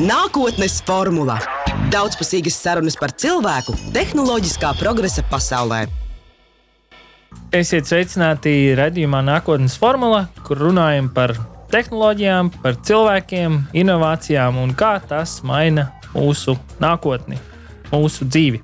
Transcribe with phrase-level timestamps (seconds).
[0.00, 1.34] Nākotnes formula-
[1.92, 5.82] daudzpusīgas sarunas par cilvēku tehnoloģiskā progresa pasaulē.
[7.52, 11.34] Esiet sveicināti redzējumā Nākotnes formula, kur runājam par
[11.68, 17.36] tehnoloģijām, par cilvēkiem, inovācijām un kā tas maina mūsu nākotni,
[17.92, 18.62] mūsu dzīvi.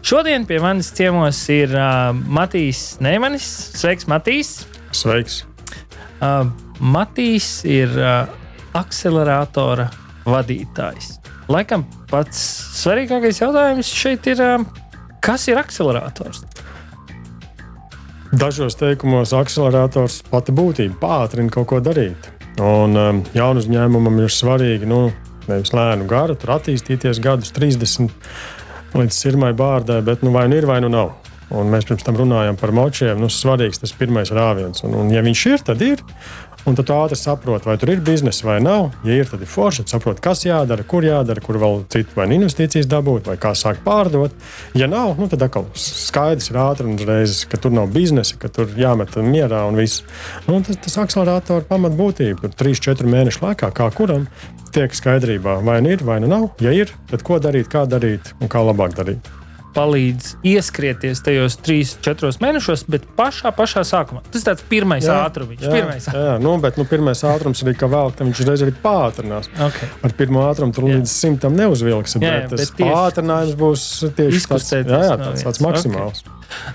[0.00, 3.44] Šodien pie manis ciemos ir uh, Matīs Neimanis.
[3.76, 4.64] Sveiks, Matīs!
[4.90, 5.42] Sveiks!
[6.22, 6.48] Uh,
[6.80, 8.24] Matīs ir uh,
[8.72, 9.90] akceleratora
[10.26, 11.16] vadītājs.
[11.50, 12.40] Laikam pats
[12.80, 14.42] svarīgākais jautājums šeit ir,
[15.22, 16.42] kas ir akcelerators?
[18.36, 22.26] Dažos teikumos akcelerators pati būtība pātrina kaut ko darīt.
[22.60, 25.10] Un um, jaunu uzņēmumam ir svarīgi nu,
[25.46, 28.10] nevis lēnu garu, tur attīstīties gadus 30
[28.96, 31.14] līdz pirmai bārdai, bet nu, vai nu ir, vai nu nav.
[31.54, 33.20] Un mēs pirms tam runājām par močiem.
[33.22, 34.82] Nu, svarīgs tas pirmais rāviens.
[34.86, 36.02] Un, un, ja viņš ir, tad ir.
[36.66, 38.88] Un tad ātri saproti, vai tur ir biznesa vai nav.
[39.06, 39.84] Ja ir, tad ir forši.
[39.84, 43.52] Tad saproti, kas jādara, kur jādara, kur vēl citu vai nu investīcijas dabūt, vai kā
[43.54, 44.34] sākt pārdot.
[44.74, 48.50] Ja nav, nu, tad atkal skaidrs ir ātri un uzreiz, ka tur nav biznesa, ka
[48.50, 50.02] tur jāmet mierā un viss.
[50.48, 54.26] Nu, tas, tas akceleratora pamatbūtība tur 3-4 mēnešu laikā, kā kuram
[54.74, 56.50] tiek skaidrībā, vai nu ir, vai nu nav.
[56.60, 59.36] Ja ir, tad ko darīt, kā darīt un kā labāk darīt
[59.76, 64.22] palīdz ieskrieties tajos 3-4 mēnešos, bet pašā, pašā sākumā.
[64.30, 65.60] Tas ir tāds pirmais jā, ātrums.
[65.60, 66.08] Jā, pirmais.
[66.12, 69.50] jā, nu, bet nu, pirmais ātrums arī kā vēl, ka viņš reiz arī pātrinās.
[69.68, 69.90] Okay.
[70.06, 71.00] Ar pirmo ātrumu tur jā.
[71.00, 75.18] līdz simtam neuzvilks, bet jā, jā, tas bet tieši, pātrinājums būs tieši tāds, jā, jā,
[75.22, 76.24] tāds, tāds maksimāls.
[76.24, 76.32] Okay.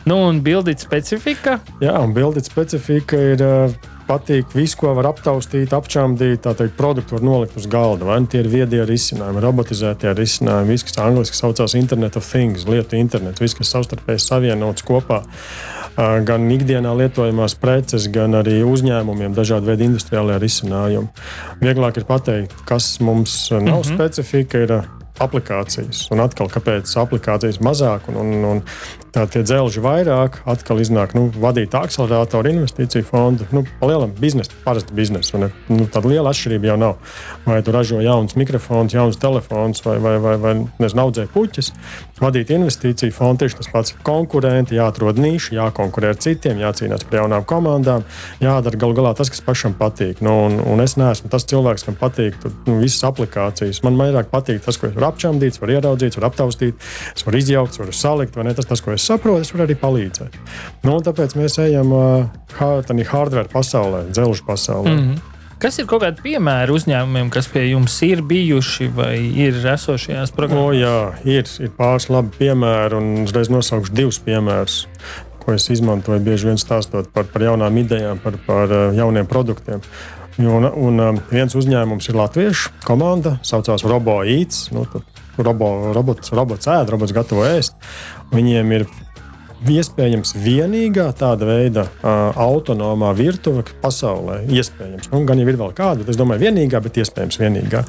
[0.10, 1.60] Nu, un bildīt specifika?
[1.84, 3.46] Jā, un bildīt specifika ir.
[3.46, 4.52] Uh, patīk.
[4.56, 8.08] Visu, ko var aptaustīt, apčāmdīt, tā teikt, produktu var nolikt uz galda.
[8.09, 12.68] Vai nu tie ir viedie risinājumi, robotizētie risinājumi, viss, kas angļuiski saucās Internet of Things,
[12.70, 15.23] lietu internets, viss, kas savstarpēji savienots kopā.
[16.28, 21.12] Gan ikdienā lietojamās preces, gan arī uzņēmumiem, dažādi veidi industriālajā risinājumi.
[21.62, 23.96] Vieglāk ir pateikt, kas mums nav mm -hmm.
[23.96, 24.66] specifika.
[24.66, 24.75] Ir,
[25.22, 26.06] aplikācijas.
[26.14, 28.62] Un atkal, kāpēc aplikācijas mazāk un, un, un
[29.12, 33.47] tā tie dzelži vairāk, atkal iznāk nu, vadīt akceleratoru investīciju fondu.
[33.52, 35.40] Nu, Palielam biznesa, parasti biznesa.
[35.41, 37.16] Nu, tāda liela atšķirība jau nav.
[37.46, 41.72] Vai tu ražo jaunus mikrofonus, jaunus telefonus vai, vai, vai, vai nezinu, audzē puķis.
[42.22, 43.96] Vadīt investīciju fondu tieši tas pats.
[44.06, 48.06] Konkurenti, jāatrod niša, jākonkurē ar citiem, jācīnās par jaunām komandām,
[48.44, 50.22] jādara gal galā tas, kas pašam patīk.
[50.24, 53.81] Nu, un, un es neesmu tas cilvēks, kam patīk tu, nu, visas aplikācijas.
[53.84, 56.91] Man vairāk patīk tas, ko es varu apčamdīt, varu ieraudzīt, varu aptaustīt,
[57.25, 60.38] varu izjaukt, varu salikt, ne tas, tas ko es es saprotu, es varu arī palīdzēt.
[60.85, 61.91] Nu, tāpēc mēs ejam
[62.53, 64.94] tādā hardware pasaulē, dzelžu pasaulē.
[64.94, 65.28] Mm -hmm.
[65.62, 69.13] Kas ir kaut kādi piemēri uzņēmumiem, kas pie jums ir bijuši vai
[69.44, 70.72] ir esošajās programmās?
[70.72, 74.88] O, jā, ir, ir pāris labi piemēri, un uzreiz nosaukšu divus piemērus,
[75.44, 79.85] ko es izmantoju bieži vien stāstot par, par jaunām idejām, par, par jauniem produktiem.
[80.41, 84.72] Un, un viens uzņēmums ir Latviešu komanda, saucās RoboEats.
[84.73, 84.88] Nu,
[85.46, 87.78] robo, robots, robots ēd, robots gatavo ēst.
[88.31, 88.85] Viņiem ir
[89.69, 94.41] iespējams vienīgā tāda veida uh, autonomā virtuve pasaulē.
[94.50, 97.84] Iespējams, nu, gan jau ir vēl kāda, bet es domāju, vienīgā, bet iespējams vienīgā,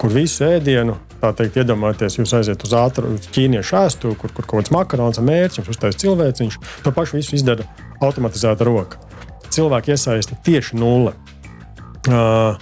[0.00, 4.48] kur visu ēdienu, tā teikt, iedomājieties, jūs aiziet uz ātru uz ķīniešu ēstu, kur, kur
[4.48, 7.68] kaut kāds makarons ar mērķi, jums uztais cilvēciņš, to pašu visu izdara
[8.02, 8.98] automatizēta roka.
[9.52, 11.14] Cilvēki iesaista tieši nulle.
[12.10, 12.58] Uh,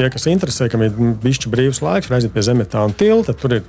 [0.00, 3.36] tie, kas interesē, kam ir bijis brīvs laiks, aiziet pie zemetāna tilta.
[3.36, 3.68] Tur ir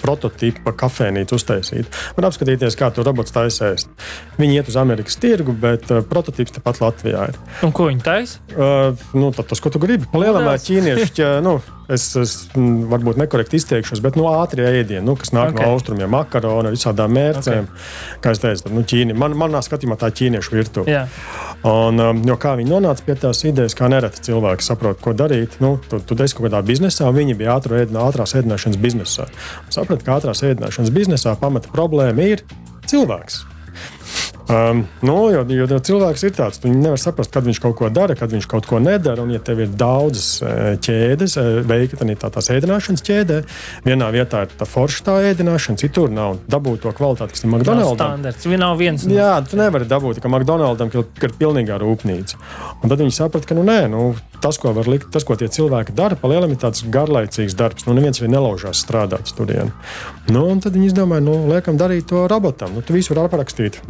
[0.00, 1.98] prototypu pa kafejnīcu uztaisīt.
[2.16, 3.86] Var apskatīties, kā to robots taisīs.
[4.40, 7.40] Viņi iet uz Amerikas tirgu, bet uh, prototyps tepat Latvijā ir.
[7.66, 8.40] Un ko viņi taisa?
[8.56, 10.08] Uh, nu, tas, ko tu gribi.
[10.10, 11.28] Palielināt ķīniešu.
[11.44, 11.58] Nu,
[11.92, 15.64] es, es varbūt nekorekti izteikšos, bet nu, ātrie ēdieni, nu, kas nāk okay.
[15.64, 17.68] no austrumiem, makaroni ar visādām mērcēm.
[17.68, 18.20] Okay.
[18.24, 20.92] Kā es teicu, nu, Ķīni, man, manā skatījumā tā ir ķīniešu virtuve.
[20.92, 21.12] Yeah.
[21.68, 25.58] Un, um, jo kā viņi nonāca pie tās idejas, kā nereti cilvēki saprot, ko darīt.
[25.64, 29.28] Nu, tu, tu esi kaut kādā biznesā, viņi bija ēdinā, ātrās ēdināšanas biznesā.
[29.72, 32.44] Sapratu, ka ātrās ēdināšanas biznesā pamata problēma ir
[32.88, 33.44] cilvēks.
[34.48, 37.90] Um, nu, jo, jo, jo cilvēks ir tāds, viņš nevar saprast, kad viņš kaut ko
[37.92, 39.20] dara, kad viņš kaut ko nedara.
[39.20, 40.52] Un, ja tev ir daudzas e,
[40.84, 43.42] ķēdes, e, veikta tā, tās ēdināšanas ķēdē,
[43.84, 46.38] vienā vietā ir tā forša tā ēdināšana, citur nav.
[46.48, 48.00] Dabūt to kvalitāti, kas ir McDonald's.
[48.00, 49.04] Standarts, nav viens.
[49.04, 49.18] No...
[49.18, 52.40] Jā, tu nevari dabūt, ka McDonald's ir, pilnīgā rūpnīca.
[52.80, 54.06] Un tad viņi saprata, ka nu, nē, nu,
[54.40, 57.84] tas, ko var likt, tas, ko tie cilvēki dara, palielam ir tāds garlaicīgs darbs.
[57.84, 59.52] Nu, neviens arī nelaužās strādāt tur.
[60.28, 62.74] Nu, tad viņi izdomāja, nu, liekam, darīt to robotam.
[62.76, 63.80] Nu, tu visu vari aprakstīt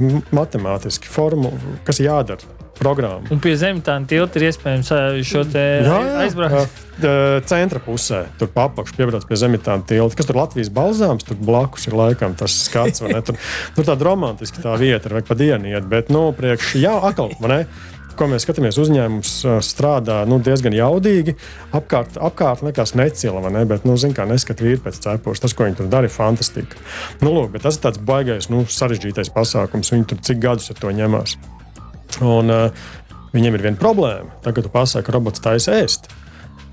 [0.49, 1.53] matemātiski, formu,
[1.85, 2.57] kas jādara.
[2.79, 3.27] Programmu.
[3.35, 4.91] Un pie tā tilta ir iespējams
[5.27, 5.63] šo te
[6.23, 6.77] aizbraukt.
[7.51, 10.15] Centra pusē, tur apakšā piebrauc pie zemetāna tilta.
[10.21, 13.03] Kas tur Latvijas balzāms, tur blakus ir laikam tas skats.
[13.03, 13.35] Tur,
[13.75, 17.35] tur tāda romantiska tā vieta, ir vajag pa dienu iet, bet, nu, priekš, jā, atkal,
[17.43, 17.61] vai ne?
[18.19, 19.33] Ko mēs skatāmies, uzņēmums
[19.65, 21.37] strādā nu, diezgan jaudīgi.
[21.77, 23.65] Apkārt, apkārt nekas necila, ne?
[23.69, 25.43] bet, nu, zin, kā neskat vīri pēc cepures.
[25.45, 26.81] Tas, ko viņi tur dara, ir fantastika.
[27.23, 29.93] Nu, lūk, tas ir tāds baigais, nu, sarežģītais pasākums.
[29.95, 31.39] Viņi tur cik gadus ar to ņemās.
[32.25, 32.89] Un, uh,
[33.35, 34.33] viņiem ir viena problēma.
[34.43, 36.11] Tagad, kad tu pasaki, ka robots taisa ēst,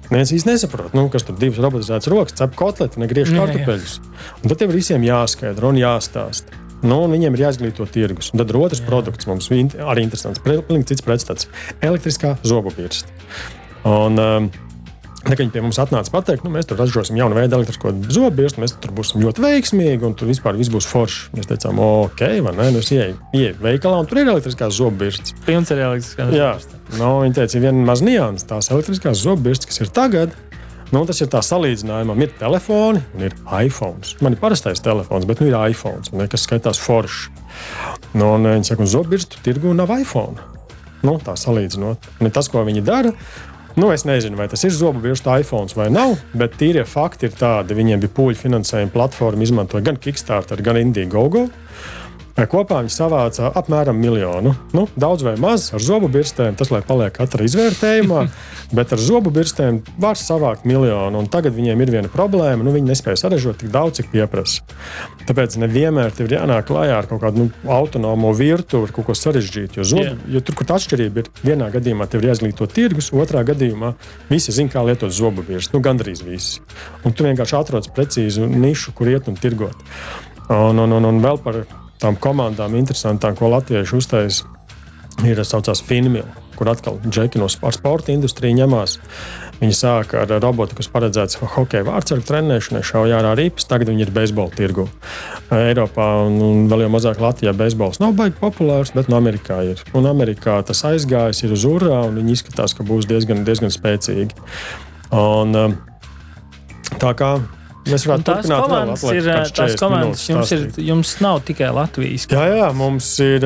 [0.05, 3.95] Neviens īsti nesaprot, nu, kas tur divas robotizētas rokas, cep kotleti un griež kartupeļus.
[4.43, 6.64] Un tad tev visiem jāskaidro un jāstāsta.
[6.83, 8.33] Nu, viņiem ir jāizglīto tirgus.
[8.33, 8.89] Un tad ir otrs Jā.
[8.89, 11.47] produkts, mums arī interesants, pilnīgi cits pretstats-
[11.87, 13.09] elektriskā zobu pirsta.
[13.85, 14.51] Un, um,
[15.25, 18.61] Kad viņi pie mums atnāca pateikt, nu, mēs tur ražosim jaunu veidu elektrisko zobu birstu,
[18.61, 21.31] mēs tur būsim ļoti veiksmīgi un tur vispār viss būs forši.
[21.33, 22.67] Mēs teicām, ok, vai ne?
[22.75, 25.33] Nu, es ieeju, ieeju veikalā un tur ir elektriskās zobu birstas.
[25.47, 26.29] Pilns ar elektriskām.
[26.37, 26.51] Jā,
[26.99, 30.37] nu, viņi teica, viena maz nianses, tās elektriskās zobu birstas, kas ir tagad,
[30.93, 32.19] Nu, tas ir tā salīdzinājumam.
[32.21, 33.33] Ir telefoni un ir
[33.65, 34.05] iPhone.
[34.21, 37.33] Man ir parastais telefons, bet nu ir iPhone, ne, kas skaitās forši.
[38.13, 40.37] Nu, un viņi saka, ka Zobirstu tirgu nav iPhone.
[41.05, 42.09] Nu, tā salīdzinot.
[42.21, 43.13] Un tas, ko viņi dara,
[43.75, 47.33] Nu, es nezinu, vai tas ir zobu virsmu iPhone vai nav, bet tīrie fakti ir
[47.35, 47.75] tādi.
[47.75, 51.49] Viņiem bija pūļu finansējuma platforma, izmantoja gan Kickstarter, gan Indiegogo.
[52.35, 54.51] Kopā viņi savāca apmēram miljonu.
[54.75, 58.25] Nu, daudz vai maz ar zobu birstēm, tas lai paliek katra izvērtējumā,
[58.75, 61.21] bet ar zobu birstēm var savākt miljonu.
[61.31, 64.65] Tagad viņiem ir viena problēma, nu, viņi nespēja sarežot tik daudz, cik pieprasa.
[65.29, 69.79] Tāpēc nevienmēr ir jānāk klajā ar kaut kādu nu, autonomo virtuvi, kaut ko sarežģītu.
[69.79, 70.27] Jo, zobu, yeah.
[70.35, 73.93] jo tur, kur tā atšķirība ir, vienā gadījumā tev ir jāizglīto tirgus, otrā gadījumā
[74.27, 75.77] visi zina, kā lietot zobu birstu.
[75.77, 76.59] Nu, gandrīz visi.
[77.07, 79.87] Un tu vienkārši atrod precīzu nišu, kur iet un tirgot.
[80.51, 81.63] Un, un, un, un vēl par
[82.01, 84.51] tām komandām interesantām, ko latvieši uztaisīja,
[85.23, 88.97] ir saucās Finmila, kur atkal džeki no sporta industrijas ņemās.
[89.61, 93.67] Viņi sāka ar robotu, kas paredzēts hokeja vārdsargu trenēšanai, šauja ārā ripas.
[93.69, 94.89] Tagad viņi ir beisbola tirgu.
[95.55, 99.83] Eiropā un, un vēl jau mazāk Latvijā beisbols nav baigi populārs, bet no Amerikā ir.
[99.95, 104.35] Un Amerikā tas aizgājis, ir uz urā, un viņi izskatās, ka būs diezgan, diezgan spēcīgi.
[105.15, 105.55] Un,
[106.99, 107.37] tā kā
[107.85, 110.23] Mēs varētu tās komandas ir tās komandas.
[110.29, 112.25] Jums, ir, jums nav tikai Latvijas.
[112.31, 113.45] Jā, jā, mums ir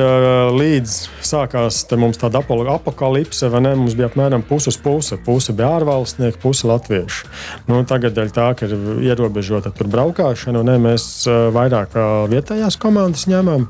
[0.56, 0.96] līdz
[1.28, 3.74] sākās mums tāda apakalipse, vai ne?
[3.76, 5.20] Mums bija apmēram puses puse.
[5.26, 7.30] Puse bija ārvalstnieki, puse latvieši.
[7.68, 8.76] Nu, tagad dēļ tā, ka ir
[9.10, 11.96] ierobežota tur braukšana, un ne, mēs vairāk
[12.32, 13.68] vietējās komandas ņemam.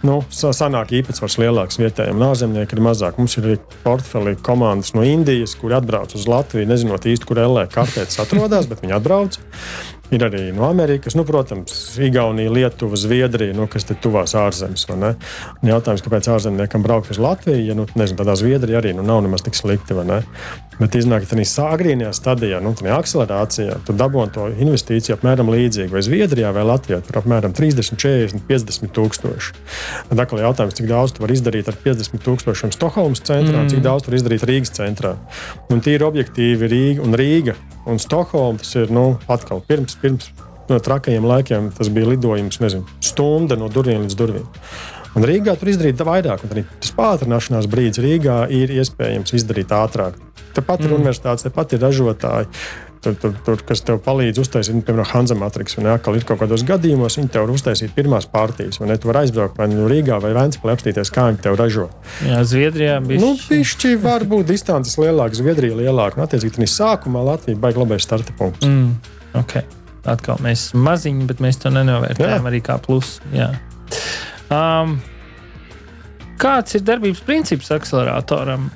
[0.00, 3.18] Nu, sanāk īpatsvars lielāks vietējiem, ārzemnieki ir mazāk.
[3.20, 7.66] Mums ir arī portfelī komandas no Indijas, kuri atbrauc uz Latviju, nezinot īsti, kur LE
[7.72, 9.36] kartēs atrodas, bet viņi atbrauc.
[10.10, 14.88] Ir arī no Amerikas, nu, protams, Igaunija, Lietuva, Zviedrija, nu, kas ir tuvās ārzemes.
[15.66, 19.46] Jautājums, kāpēc ārzemniekam braukt uz Latviju, ja nu, nezinu, tādā Zviedrijā arī nu, nav nemaz
[19.46, 19.94] tik slikti.
[20.80, 25.92] Bet iznāk, ka tādā agrīnijā stadijā, nu, tādā akcelerācijā, tu dabūji to investīciju apmēram līdzīgi
[25.92, 29.56] vai Zviedrijā vai Latvijā par apmēram 30, 40, 50 tūkstoši.
[30.08, 33.72] Tad atkal jautājums, cik daudz tu vari izdarīt ar 50 tūkstošiem Stokholmas centrā, mm.
[33.74, 35.16] cik daudz tu vari izdarīt Rīgas centrā.
[35.68, 37.58] Un tīri objektīvi Rīga un Rīga
[37.90, 40.32] un Stokholma tas ir nu, atkal pirms, pirms
[40.70, 41.68] no trakajiem laikiem.
[41.76, 44.48] Tas bija lidojums, nezinu, stunda no durvīm līdz durvīm.
[45.18, 50.20] Un Rīgā tur izdarīt vairāk, un arī tas pātrināšanās brīdis Rīgā ir iespējams izdarīt ātrāk.
[50.54, 51.00] Tepat ir mm.
[51.00, 52.50] universitātes, tepat ir ražotāji.
[53.00, 55.92] Tur, tur, tur, kas tev palīdz uztaisīt, nu, piemēram, Hanza matriks, vai ne?
[55.94, 58.98] Atkal ir kaut kādos gadījumos, viņi tev var uztaisīt pirmās partijas, vai ne?
[59.00, 61.86] Tu vari aizbraukt vai nu Rīgā vai Vēnspēlē apstīties, kā viņi tev ražo.
[62.28, 63.22] Jā, Zviedrijā bija.
[63.24, 66.20] Nu, pišķi var būt distances lielākas, Zviedrija lielāka.
[66.20, 68.68] Un, attiecīgi, tad sākumā Latvija baigi labais starta punkts.
[68.68, 68.92] Mm,
[69.40, 69.64] okay.
[70.04, 72.52] Atkal mēs maziņi, bet mēs to nenovērtējam Jā.
[72.52, 73.24] arī kā plusu.
[74.50, 74.96] Um,
[76.40, 78.70] kāds ir darbības princips akceleratoram?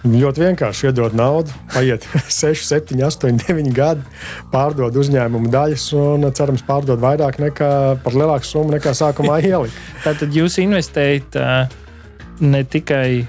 [0.00, 4.04] Ļoti vienkārši iedod naudu, paiet 6, 7, 8, 9 gadi,
[4.50, 9.76] pārdod uzņēmumu daļas un cerams pārdod vairāk nekā par lielāku summu nekā sākumā ielika.
[10.06, 11.36] Tātad jūs investējat
[12.40, 13.28] ne tikai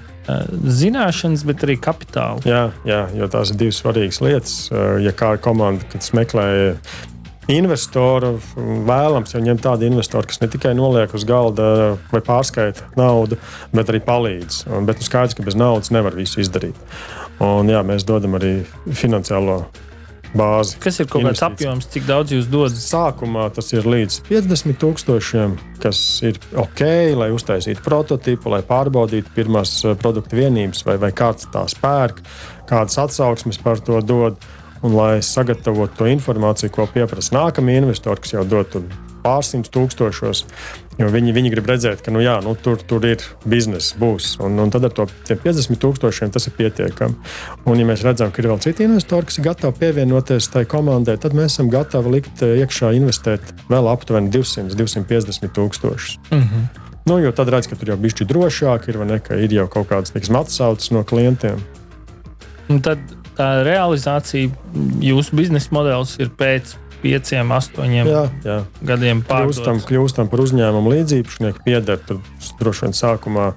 [0.63, 2.43] zināšanas, bet arī kapitālu.
[2.47, 4.55] Jā, jā, jo tās ir divas svarīgas lietas.
[5.03, 6.47] Ja kā komanda, kad meklē
[7.50, 8.36] investoru
[8.88, 13.39] vēlams jau ņemt tādu investoru, kas ne tikai noliek uz galda vai pārskaita naudu,
[13.74, 14.65] bet arī palīdz.
[14.71, 16.77] Un, bet nu, skaidrs, ka bez naudas nevar visu izdarīt.
[17.41, 18.60] Un, jā, mēs dodam arī
[18.93, 19.63] finansiālo
[20.38, 20.77] bāzi.
[20.81, 22.77] Kas ir kaut kāds apjoms, cik daudz jūs dodat?
[22.81, 26.86] Sākumā tas ir līdz 50 tūkstošiem, kas ir ok,
[27.17, 32.24] lai uztaisītu prototipu, lai pārbaudītu pirmās eh, produktu vienības, vai, vai kāds tās pērk,
[32.69, 34.39] kādas atsauksmes par to dod
[34.81, 38.81] un lai sagatavotu to informāciju, ko pieprasa nākamie investori, kas jau dod
[39.21, 40.45] pārsimt tūkstošos.
[41.01, 44.35] Viņi, viņi grib redzēt, ka nu, jā, nu, tur, tur ir biznesa, būs.
[44.43, 47.17] Un, un tad ar to 50 tūkstošiem tas ir pietiekami.
[47.65, 51.17] Un, ja mēs redzam, ka ir vēl citi investori, kas ir gatavi pievienoties tai komandai,
[51.21, 56.19] tad mēs esam gatavi likt eh, iekšā investēt vēl aptuveni 200, 250 tūkstošus.
[56.29, 56.89] Mm -hmm.
[57.09, 59.89] Nu, jo tad redz, ka tur jau bišķi drošāk ir, ne, ka ir jau kaut
[59.89, 61.57] kādas atsauces no klientiem.
[62.69, 63.00] Un tad
[63.38, 64.51] tā realizācija,
[65.03, 68.57] jūsu biznesa modelis ir pēc pieciem, astoņiem jā, jā.
[68.85, 72.01] gadiem kļūstam, kļūstam par uzņēmumu līdzīpašnieku, pieder
[72.59, 73.53] droši vien sākumā.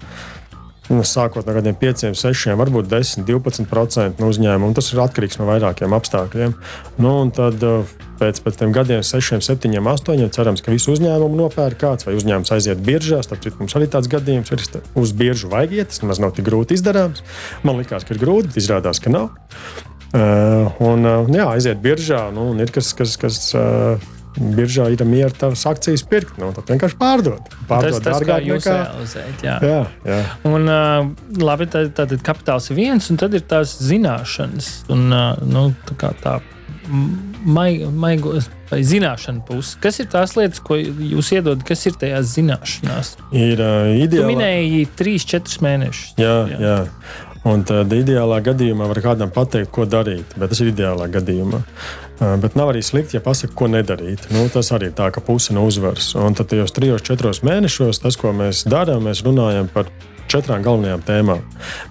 [0.84, 4.76] Nu, sākot no gadiem 5, 6, varbūt 10, 12% no uzņēmuma.
[4.76, 6.52] Tas ir atkarīgs no vairākiem apstākļiem.
[7.00, 11.80] Nu, tad uh, pēc, pēc tam gadiem, 6, 7, 8, cerams, ka visu uzņēmumu nopērk
[11.80, 13.22] kāds vai uzņēmums aiziet biržā.
[13.28, 14.64] Tāpēc mums arī tāds gadījums ir.
[14.98, 17.24] Uz biržu vajag iet, tas nemaz nav tik grūti izdarāms.
[17.66, 19.32] Man liekas, ka ir grūti, bet izrādās, ka nav.
[20.14, 23.98] Uh, un, uh, jā, aiziet biržā, nu, un ir kas, kas, kas uh,
[24.38, 26.38] biržā ir mieru tavas akcijas pirkt.
[26.38, 27.52] Nu, tad vienkārši pārdot.
[27.70, 29.44] Pārdot tas, dārgāk nekā realizēt.
[29.46, 29.58] Jā.
[29.62, 30.20] Jā, jā.
[30.50, 31.10] Un, uh,
[31.42, 34.72] labi, tad, tad kapitāls ir viens, un tad ir tās zināšanas.
[34.94, 36.38] Un, uh, nu, tā, tā
[36.88, 38.34] maigo
[38.70, 39.76] vai zināšanu pusi.
[39.82, 43.14] Kas ir tās lietas, ko jūs iedodat, kas ir tajās zināšanās?
[43.32, 44.20] Ir uh, ideāli.
[44.20, 46.16] Jūs minējāt, 3-4 mēnešus.
[46.20, 46.58] Jā, jā.
[46.64, 46.78] jā.
[47.44, 51.60] Un tad ideālā gadījumā var kādam pateikt, ko darīt, bet tas ir ideālā gadījumā.
[52.14, 54.30] Uh, bet nav arī slikti, ja pasakā, ko nedarīt.
[54.32, 56.14] Nu, tas arī ir tā, ka puse no uzvaras.
[56.16, 59.92] Un tad tajos trijos, četros mēnešos tas, ko mēs darām, mēs runājam par
[60.30, 61.42] četrām galvenajām tēmām.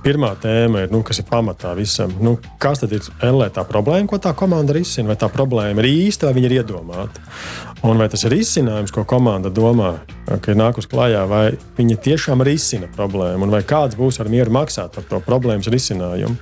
[0.03, 2.13] Pirmā tēma ir, nu, kas ir pamatā visam.
[2.23, 5.11] Nu, kas tad ir LE tā problēma, ko tā komanda risina?
[5.11, 7.23] Vai tā problēma ir īsta, vai viņa ir iedomāta?
[7.83, 9.89] Un vai tas ir risinājums, ko komanda domā,
[10.29, 14.53] ka ir nākus klajā, vai viņa tiešām risina problēmu, un vai kāds būs ar mieru
[14.55, 16.37] maksāt par to problēmas risinājumu?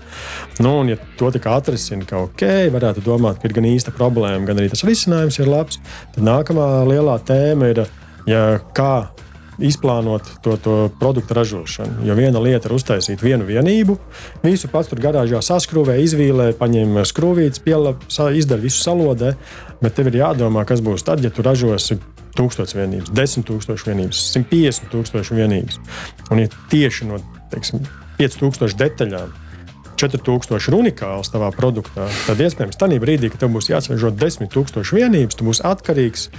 [0.62, 2.46] Nu, un, ja to tik atrisina, ka ok,
[2.76, 5.82] varētu domāt, ka ir gan īsta problēma, gan arī tas risinājums ir labs,
[6.14, 7.84] tad nākamā lielā tēma ir,
[8.30, 8.46] ja,
[8.78, 8.94] kā
[9.66, 12.06] izplānot to, to produktu ražošanu.
[12.08, 13.98] Jo viena lieta ir uztaisīt vienu vienību,
[14.44, 17.62] visu pats tur garāžā saskrūvē, izvīlē, paņem skrūvītes,
[18.38, 19.36] izdara visu salodē,
[19.82, 22.00] bet tev ir jādomā, kas būs tad, ja tu ražosi
[22.38, 25.80] tūkstoš vienības, desmit tūkstoši vienības, 150 tūkstoši vienības.
[26.32, 27.20] Un ja tieši no
[27.52, 27.84] teiksim,
[28.20, 29.34] 5000 detaļām
[30.02, 35.38] 4000 ir unikāls tavā produktā, tad iespējams, tajā brīdī, kad tev būs jāsaražo 10,000 vienības,
[35.38, 36.30] tu būsi atkarīgs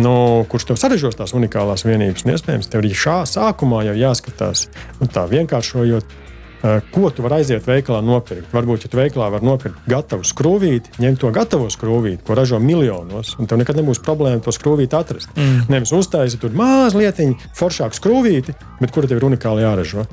[0.00, 0.14] nu,
[0.50, 2.24] kurš tev sarežģos tās unikālās vienības.
[2.24, 4.66] Un, iespējams, tev arī šā sākumā jau jāskatās,
[5.00, 6.16] nu, tā vienkāršojot,
[6.60, 8.50] eh, ko tu vari aiziet veikalā nopirkt.
[8.54, 13.36] Varbūt, ja tu veikalā vari nopirkt gatavu skrūvīti, ņem to gatavo skrūvīti, ko ražo miljonos,
[13.38, 15.32] un tev nekad nebūs problēma to skrūvīti atrast.
[15.36, 15.66] Mm.
[15.72, 17.20] Nevis uztaisīt tur mazliet
[17.56, 20.06] foršāku skrūvīti, bet kura tev ir unikāli jāražo.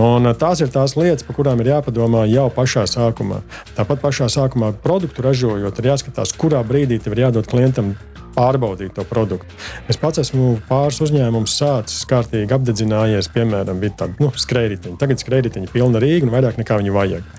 [0.00, 3.42] Un eh, tās ir tās lietas, par kurām ir jāpadomā jau pašā sākumā.
[3.76, 7.96] Tāpat pašā sākumā produktu ražojot, ir jāskatās, kurā brīdī tev ir jādod klientam
[8.34, 9.58] pārbaudīt to produktu.
[9.90, 14.96] Es pats esmu pāris uzņēmumus sācis kārtīgi apdedzinājies, piemēram, bija tāda nu, skrējēji.
[15.00, 17.30] Tagad skrējēji pilna Rīga un vairāk nekā viņu vajag.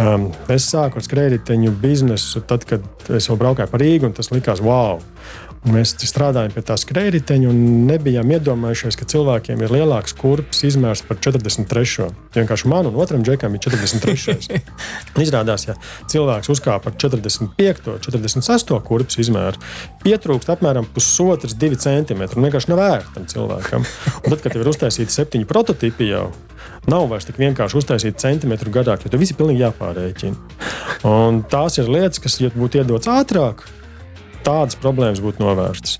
[0.00, 4.32] Um, es sāku ar skrējēju biznesu, tad, kad es jau braucu pa Rīgu, un tas
[4.32, 5.02] likās wow.
[5.68, 11.18] Mēs strādājam pie tā skrējēja un nebijām iedomājušies, ka cilvēkiem ir lielāks kurpes izmērs par
[11.20, 12.06] 43.
[12.32, 14.62] Vienkārši man un otram džekam ir 43.
[15.24, 15.74] Izrādās, ja
[16.08, 17.98] cilvēks uzkāpa par 45.
[18.06, 18.72] 46.
[18.86, 19.60] kurpes izmēru,
[20.00, 22.40] pietrūkst apmēram pusotras, divi centimetri.
[22.40, 23.84] Vienkārši nav vērts tam cilvēkam.
[24.22, 26.30] Un tad, kad ir uztaisīti septiņi prototipi jau,
[26.88, 30.64] nav vairs tik vienkārši uztaisīt centimetru garāk, jo tas viss ir pilnīgi jāpārēķina.
[31.10, 33.66] Un tās ir lietas, kas, ja būtu iedots ātrāk,
[34.46, 35.98] tādas problēmas būtu novērstas.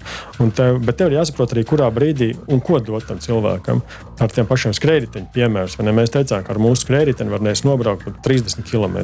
[0.56, 3.82] Tev, bet tev ir jāsaprot arī, kurā brīdī un ko dot tam cilvēkam.
[4.20, 5.90] Ar tiem pašiem skrējēju piemēriem.
[5.96, 8.98] Mēs teicām, ka ar mūsu skrējēju varēs nobraukt pat 30 km.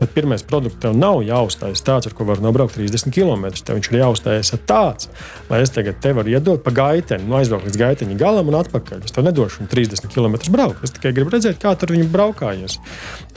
[0.00, 3.50] Bet pirmais produkts tev nav jāuzstājas tāds, ar ko var nobraukt 30 km.
[3.52, 5.10] Tev viņš ir jāuzstājas tāds,
[5.50, 9.04] lai es tagad te varu iedot pa gaiteni, nu, aizbraukt līdz gaiteņa galam un atpakaļ.
[9.04, 10.80] Es tev nedošu viņu 30 km braukt.
[10.86, 12.78] Es tikai gribu redzēt, kā tur viņi braukājies.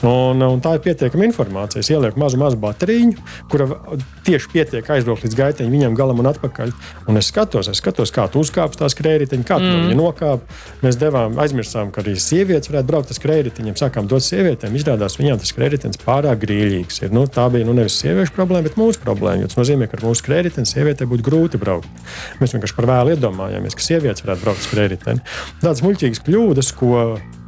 [0.00, 1.84] Un, un tā ir pietiekama informācija.
[1.84, 3.12] Es ielieku mazu, mazu bateriju,
[3.52, 3.68] kura
[4.24, 6.72] tieši pietiek aizbraukt līdz gaiteņam, viņam galam un atpakaļ.
[7.12, 9.76] Un es skatos, es skatos kā tu uzkāp tās krējētiņas, kā tu mm.
[9.76, 10.58] no viņa nokāp.
[10.80, 13.76] Mēs devām, aizmirsām, ka arī sievietes varētu braukt uz krējētiņiem.
[13.78, 17.02] Sākām dot sievietēm, izrādās viņām tas krējētiņš pārāk grīļīgs.
[17.04, 17.14] Ir.
[17.14, 19.48] Nu, tā bija nu, nevis sieviešu problēma, bet mūsu problēma.
[19.50, 21.88] Tas nozīmē, ka ar mūsu krējētiņu sievietei būtu grūti braukt.
[22.40, 25.24] Mēs vienkārši par vēlu iedomājāmies, ka sievietes varētu braukt uz krējētiņu.
[25.62, 27.00] Tādas muļķīgas kļūdas, ko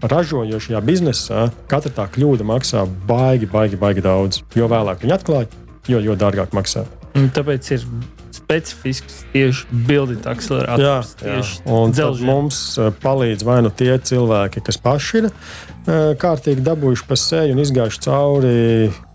[0.03, 4.43] ražojošajā biznesā katra tā kļūda maksā baigi, baigi, baigi daudz.
[4.59, 6.85] Jo vēlāk viņi atklāja, jo, jo dārgāk maksā.
[7.13, 7.87] Tāpēc ir
[8.33, 11.15] specifisks tieši building akcelerators.
[11.21, 11.45] Jā, jā.
[11.69, 11.95] Un
[12.27, 17.57] mums eh, palīdz vai nu tie cilvēki, kas paši ir eh, kārtīgi dabūjuši pa seju
[17.57, 18.57] un izgājuši cauri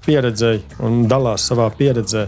[0.08, 2.28] pieredzei un dalās savā pieredzē.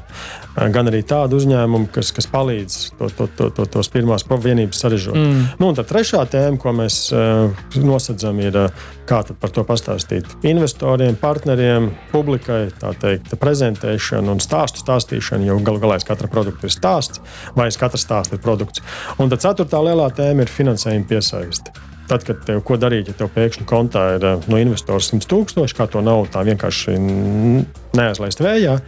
[0.59, 5.15] Gan arī tādu uzņēmumu, kas, kas palīdz to, to, to, to, tos pirmās vienības sarežģīt.
[5.15, 5.43] Mm.
[5.61, 11.15] Nu, un trešā tēma, ko mēs uh, nosacām, ir uh, kā par to pastāstīt investoriem,
[11.19, 15.47] partneriem, publikai, tā teikt, prezentēšana un stāstu stāstīšana.
[15.47, 17.23] Jo galu galā katra produkta ir stāsts,
[17.55, 18.83] vai katra stāsta ir produkts.
[19.19, 21.87] Un tad ceturtā lielā tēma ir finansējuma piesaiste.
[22.09, 25.75] Tad, kad tev ko darīt, ja tev pēkšņi kontā ir eh, no investora 100 tūkstoši,
[25.77, 28.79] kā to nav tā vienkārši neaizlaist vējā,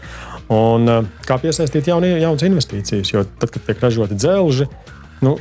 [0.52, 3.14] un eh, kā piesaistīt jauni, jaunas investīcijas.
[3.14, 4.68] Jo tad, kad tiek ražoti dzelži,
[5.22, 5.36] nu,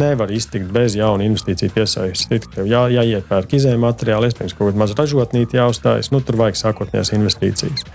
[0.00, 2.50] nevar iztikt bez jaunu investīciju piesaistīšanas.
[2.54, 6.10] Tev jā, jāiepērk izējuma materiāli, iespējams, kaut kāda maza ražotnīca jāuzstājas.
[6.14, 7.86] Nu, tur vajag sākotnējās investīcijas.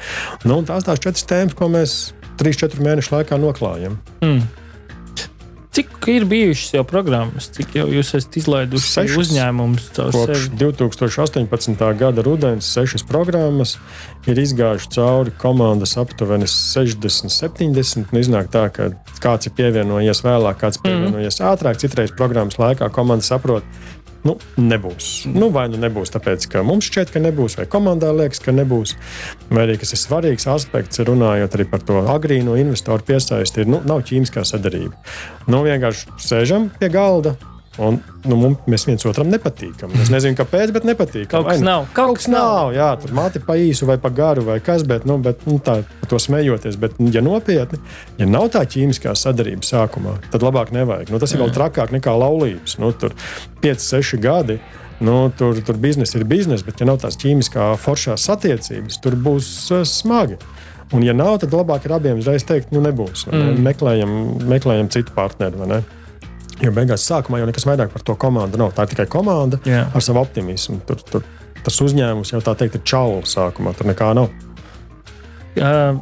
[0.46, 2.00] Nu, tās tās četras tēmas, ko mēs
[2.42, 3.98] 3-4 mēnešu laikā noklājam.
[4.22, 4.46] Mm.
[5.72, 9.86] Cik ir bijušas jau programmas, cik jau jūs esat izlaiduši uzņēmumus?
[9.96, 10.58] Kopš sevi?
[10.60, 11.86] 2018.
[11.96, 13.78] gada rudens sešas programmas
[14.28, 18.12] ir izgājuši cauri komandas aptuveni 60, 70.
[18.12, 18.90] Nu, iznāk tā, ka
[19.24, 20.90] kāds ir pievienojies vēlāk, kāds mhm.
[20.90, 21.48] pievienojies mm.
[21.54, 21.80] ātrāk.
[21.80, 23.64] Citreiz programmas laikā komanda saprot,
[24.22, 25.10] Nu, nebūs.
[25.34, 28.94] Nu, vai nu nebūs tāpēc, ka mums šķiet, ka nebūs, vai komandā liekas, ka nebūs.
[29.50, 33.82] Vai arī kas ir svarīgs aspekts, runājot arī par to agrīno investoru piesaisti, ir nu,
[33.88, 34.94] nav ķīmiskā sadarbība.
[35.50, 37.34] Nu, vienkārši sēžam pie galda,
[37.80, 39.94] Un, nu, mums, mēs viens otram nepatīkam.
[40.04, 41.30] Es nezinu, kāpēc, bet nepatīk.
[41.32, 41.86] Kaut kas nav.
[41.96, 42.74] Kaut kas nav.
[42.76, 45.78] Jā, tur māte pa īsu vai pa garu vai kas, bet, nu, bet nu, tā,
[46.12, 46.76] to smejoties.
[46.82, 47.80] Bet, ja nopietni,
[48.20, 51.14] ja nav tā ķīmiskā sadarība sākumā, tad labāk nevajag.
[51.14, 52.76] Nu, tas ir vēl trakāk nekā laulības.
[52.84, 53.16] Nu, tur
[53.64, 54.60] 5, 6 gadi.
[55.02, 59.48] Nu, tur, tur biznesa ir biznesa, bet, ja nav tās ķīmiskā foršās attiecības, tur būs
[59.72, 60.38] uh, smagi.
[60.92, 63.26] Un, ja nav, tad labāk ir abiem uzreiz teikt, nu, nebūs.
[63.32, 63.40] Mm.
[63.40, 63.66] Ne?
[63.72, 64.14] Meklējam,
[64.52, 65.58] meklējam citu partneri.
[66.62, 68.76] Jo beigās sākumā jau nekas vairāk par to komandu nav.
[68.78, 69.88] Tā ir tikai komanda Jā.
[69.90, 70.82] ar savu optimismu.
[70.86, 71.26] Tur, tur
[71.66, 73.74] tas uzņēmums jau tā teikt ir čaula sākumā.
[73.78, 74.30] Tur nekā nav.
[75.58, 75.98] Uh,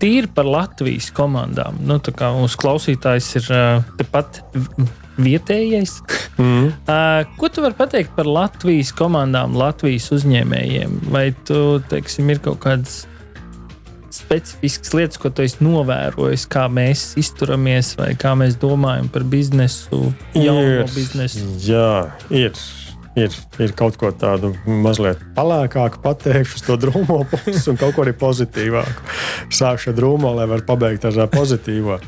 [0.00, 1.80] tīri par Latvijas komandām.
[1.84, 4.44] Nu, mūsu klausītājs ir uh, tepat
[5.18, 5.96] vietējais.
[6.38, 6.70] Mm.
[6.86, 11.00] Uh, ko tu vari pateikt par Latvijas komandām, Latvijas uzņēmējiem?
[11.14, 13.02] Vai tu, teiksim, ir kaut kāds
[14.14, 20.06] specifiskas lietas, ko tu esi novērojis, kā mēs izturamies vai kā mēs domājam par biznesu,
[20.36, 21.46] jauno biznesu?
[21.66, 22.56] Jā, ir.
[23.14, 23.30] Ir,
[23.62, 29.04] ir kaut ko tādu mazliet palēkāku, pateikšu, to drūmo pusi, un kaut ko arī pozitīvāku.
[29.54, 32.00] Sākšu ar drūmo, lai varētu pabeigt ar pozitīvo.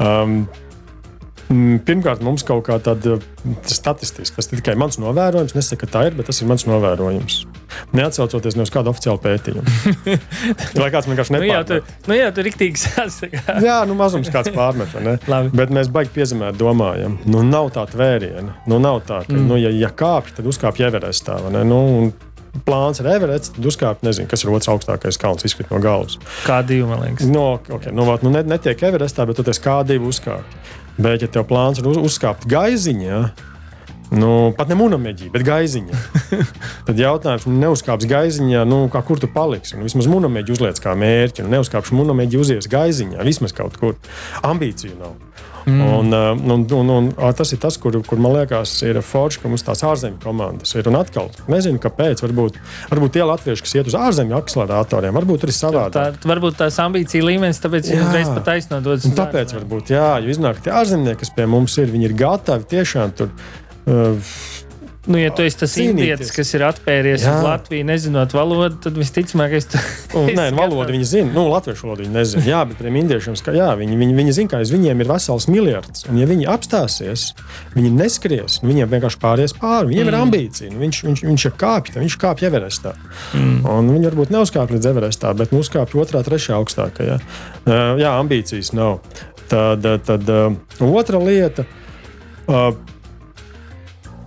[0.00, 0.46] Um,
[1.86, 3.18] pirmkārt, mums kaut kā tāda
[3.68, 5.54] statistiska, tas ir tikai mans novērojums.
[5.56, 7.38] Nesaku, ka tā ir, bet tas ir mans novērojums.
[7.96, 10.16] Neatcaucoties ne uz kādu oficiālu pētījumu.
[10.82, 11.44] Lai kāds vienkārši nepārmet.
[11.44, 13.58] Nu, jā, tu, nu jā, tu riktīgi sasaka.
[13.64, 14.96] jā, nu mazums kāds pārmet,
[15.56, 17.18] bet mēs baigi piezemēt domājam.
[17.26, 18.58] Nu, nav tā tvēriena.
[18.70, 19.48] Nu, nav tā, ka, mm.
[19.48, 21.40] nu, ja, ja kāpj, tad uzkāpj Everestā.
[21.64, 21.82] Nu,
[22.66, 26.18] plāns ir Everests, tad uzkāpt, nezinu, kas ir otrs augstākais kalns, izkrīt no galvas.
[26.44, 27.28] Kā divi, man liekas.
[27.30, 30.60] No, okay, nu, nu, net, netiek Everestā, bet tu esi kā divi uzkāpt.
[30.98, 33.24] Bet, ja tev plāns ir uz, uzkāpt gaiziņā,
[34.12, 35.98] Nu, pat ne mūnameģī, bet gaiziņā.
[36.88, 39.78] Tad jautājums, nu, neuzkāps gaiziņā, nu, kā, kur tu paliksi?
[39.78, 43.96] Nu, vismaz mūnameģi uzliec kā mērķi, nu, neuzkāpšu mūnameģi uzies gaiziņā, vismaz kaut kur.
[44.44, 45.16] Ambīciju nav.
[45.66, 45.80] Mm.
[45.86, 49.52] Un, un, un, un, un tas ir tas, kur, kur man liekas, ir forši, ka
[49.52, 50.88] mums tās ārzemju komandas ir.
[50.90, 52.24] Un atkal, nezinu, kāpēc.
[52.24, 52.58] Varbūt,
[52.90, 55.94] varbūt tie latvieši, kas iet uz ārzemju akceleratoriem, varbūt ir savādāk.
[56.22, 59.08] Tā, varbūt tās ambīcija līmenis, tāpēc viņi uzreiz pat aiznododas.
[59.22, 63.18] Tāpēc varbūt, jā, jo iznāk tie ārzemnieki, kas pie mums ir, viņi ir gatavi tiešām
[63.18, 63.34] tur
[63.82, 64.14] Uh,
[65.06, 67.32] Nu, ja tu esi tas indietis, kas ir atpēries jā.
[67.34, 69.80] uz Latviju, nezinot valodu, tad visticamāk, es to
[70.14, 71.32] Nē, nu, valodu viņi zina.
[71.34, 72.42] Nu, latviešu valodu viņi nezina.
[72.46, 75.48] Jā, bet tiem indiešiem, ka jā, viņi, viņi, viņi zina, ka aiz viņiem ir vesels
[75.50, 76.04] miljards.
[76.06, 77.24] Un, ja viņi apstāsies,
[77.74, 78.60] viņi neskries.
[78.62, 79.90] Nu, viņiem vienkārši pāries pāri.
[79.90, 80.12] Viņiem mm.
[80.12, 80.70] ir ambīcija.
[80.70, 82.94] Nu, viņš, viņš, viņš ir kāpj, viņš kāpj Everestā.
[83.34, 83.58] Mm.
[83.74, 87.18] Un viņi varbūt neuzkāpj līdz Everestā, bet nu, uzkāpj otrā, trešā augstākajā.
[87.18, 89.00] Uh, jā, ambīcijas nav.
[89.50, 90.54] Tad, tad uh,
[90.92, 91.66] otra lieta.
[92.46, 92.70] Uh,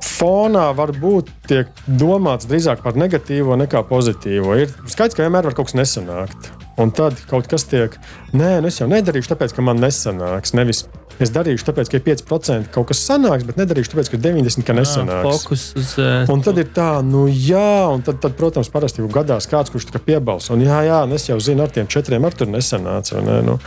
[0.06, 4.60] fonā varbūt tiek domāts drīzāk par negatīvo nekā pozitīvo.
[4.62, 6.52] Ir skaidrs, ka vienmēr var kaut kas nesanākt.
[6.76, 7.94] Un tad kaut kas tiek,
[8.36, 10.52] nē, nu es jau nedarīšu, tāpēc, ka man nesanāks.
[10.58, 10.84] Nevis
[11.24, 14.76] es darīšu, tāpēc, ka ir 5% kaut kas sanāks, bet nedarīšu, tāpēc, ka 90% ka
[14.76, 15.46] nesanāks.
[15.46, 15.94] Fokus uz.
[15.96, 19.72] Uh, un tad ir tā, nu jā, un tad, tad protams, parasti jau gadās kāds,
[19.72, 20.52] kurš tā piebalso.
[20.58, 23.24] Un jā, jā, es jau zinu, ar tiem četriem ar tur nesanāca.
[23.24, 23.58] Ne, nu.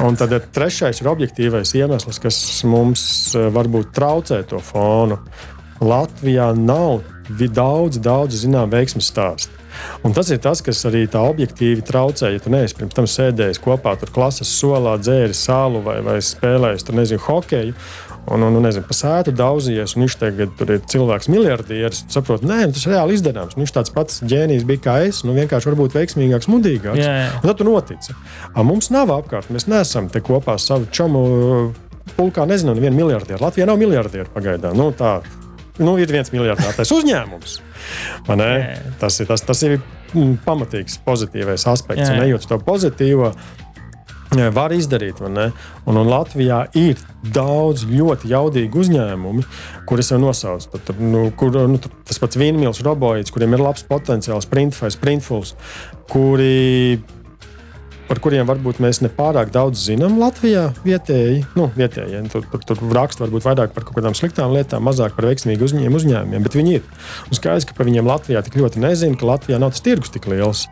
[0.00, 3.02] Un tad ir trešais ir objektīvais iemesls, kas mums
[3.36, 5.20] varbūt traucē to fonu.
[5.80, 9.56] Latvijā nav daudz, daudz zinām veiksmju stāstu.
[10.04, 12.32] Un tas ir tas, kas arī tā objektīvi traucē.
[12.34, 16.86] Ja tu neesi pirms tam sēdējis kopā tur klases solā, dzēris sālu vai, vai spēlējis
[16.86, 17.74] tur, nezinu, hokeju.
[18.30, 22.02] Un, un, un nezinu, pa sētu daudzījies, un viņš tagad tur ir cilvēks, miljardieris.
[22.12, 23.56] Saprot, nē, tas ir reāli izdarāms.
[23.58, 27.00] Viņš tāds pats ģēnijs bija kā es, nu vienkārši varbūt veiksmīgāks, mudīgāks.
[27.00, 27.30] Jā, jā.
[27.40, 28.14] Un tad tu notici.
[28.52, 31.24] A, mums nav apkārt, mēs neesam te kopā savu čomu
[32.18, 33.40] pulkā, nezinu, vienu miljardieru.
[33.40, 34.76] Latvijā nav miljardieru pagaidām.
[34.78, 35.22] Nu, tā,
[35.80, 37.56] nu, ir viens miljardieris uzņēmums.
[38.28, 38.50] Jā.
[39.00, 42.08] Tas ir, tas, tas ir mm, pamatīgs pozitīvais aspekts.
[42.08, 42.20] Jā.
[42.26, 43.32] Ejot uz to pozitīvo,
[44.54, 45.20] var izdarīt.
[45.26, 45.38] Un,
[45.90, 47.00] un Latvijā ir
[47.34, 49.44] daudz ļoti jaudīgu uzņēmumu,
[49.88, 50.70] kurus jau nosaucu.
[50.78, 55.56] Tad, nu, kur, nu, tas pats Vīnmils, Roboīds, kuriem ir labs potenciāls, Printfais, Printfuls,
[56.10, 57.00] kuri
[58.10, 61.44] par kuriem varbūt mēs nepārāk daudz zinām Latvijā vietēji.
[61.54, 65.14] Nu, vietēji ja, tur, tur, tur raksta varbūt vairāk par kaut kādām sliktām lietām, mazāk
[65.14, 66.88] par veiksmīgu uzņēmumu, uzņēmumiem, bet viņi ir.
[67.30, 70.26] Un skaidrs, ka par viņiem Latvijā tik ļoti nezina, ka Latvijā nav tas tirgus tik
[70.32, 70.64] liels.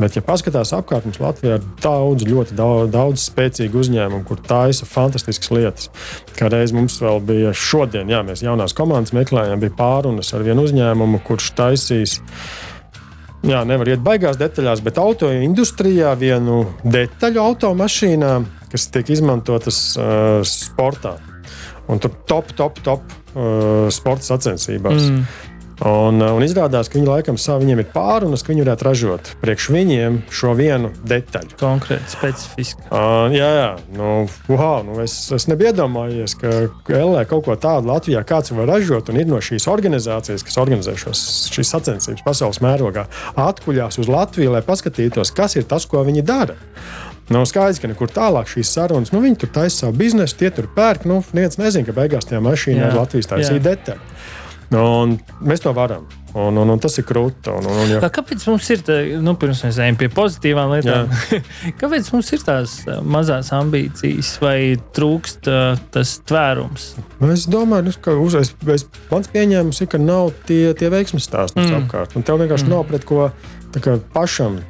[0.00, 4.88] Bet, ja paskatās apkārt, mums Latvijā ir daudz, ļoti daudz, daudz spēcīgu uzņēmumu, kur taisa
[4.88, 5.90] fantastiskas lietas.
[6.38, 11.20] Kādreiz mums vēl bija šodien, jā, mēs jaunās komandas meklējām, bija pārunas ar vienu uzņēmumu,
[11.28, 12.16] kurš taisīs.
[13.46, 18.32] Jā, nevar iet baigās detaļās, bet auto industrijā vienu detaļu automašīnā,
[18.72, 21.16] kas tiek izmantotas uh, sportā.
[21.86, 23.04] Un tur top, top, top
[23.36, 25.06] uh, sporta sacensībās.
[25.06, 25.52] Mm.
[25.84, 29.30] Un, uh, un izrādās, ka viņi laikam savu, viņiem ir pārunas, ka viņi varētu ražot
[29.42, 31.58] priekš viņiem šo vienu detaļu.
[31.60, 32.86] Konkrēti, specifiski.
[32.88, 34.12] Uh, jā, jā, nu,
[34.48, 36.54] wow, nu es, es nebiju iedomājies, ka
[36.88, 39.10] LE kaut ko tādu Latvijā kāds var ražot.
[39.12, 43.04] Un ir no šīs organizācijas, kas organizē šos, šīs sacensības pasaules mērogā,
[43.36, 46.56] atkuļās uz Latviju, lai paskatītos, kas ir tas, ko viņi dara.
[47.28, 50.70] Nav skaidrs, ka nekur tālāk šīs sarunas, nu, viņi tur taisa savu biznesu, tie tur
[50.72, 51.08] pērk.
[51.10, 53.64] Nu, neviens nezina, ka beigās tajā mašīnā ir Latvijas taisīja jā.
[54.74, 56.06] Un mēs to varam.
[56.36, 57.52] Un, un, un tas ir krūti.
[57.88, 61.08] Ja- Kā- Kāpēc mums ir tā, nu, pirms mēs ejam pie pozitīvām lietām?
[61.80, 64.58] Kāpēc mums ir tās uh, mazās ambīcijas vai
[64.98, 66.90] trūkst uh, tas tvērums?
[67.22, 68.52] Nu, Es domāju, nu, ka uz, es,
[69.08, 71.78] mans pieņēmums ir, ka nav tie, tie veiksmes stāsti mm.
[71.86, 72.18] apkārt.
[72.18, 72.74] Un tev vienkārši mm.
[72.74, 73.30] nav pret ko
[74.14, 74.60] pašam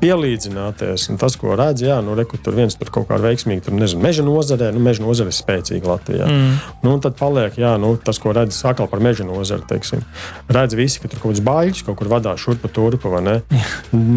[0.00, 1.06] pielīdzināties.
[1.20, 4.24] Tas, ko redz, jā, nu, reku, tur viens tur kaut kā veiksmīgi, tur nezinu, meža
[4.26, 6.28] nozarē, nu, meža nozare ir spēcīga Latvijā.
[6.30, 6.54] Mm.
[6.84, 10.04] Nu, un tad paliek, jā, nu, tas, ko redz atkal par meža nozari, teiksim.
[10.52, 13.36] Redz visi, ka tur kaut kāds baļķis kaut kur vadās šurpu turpu, vai ne?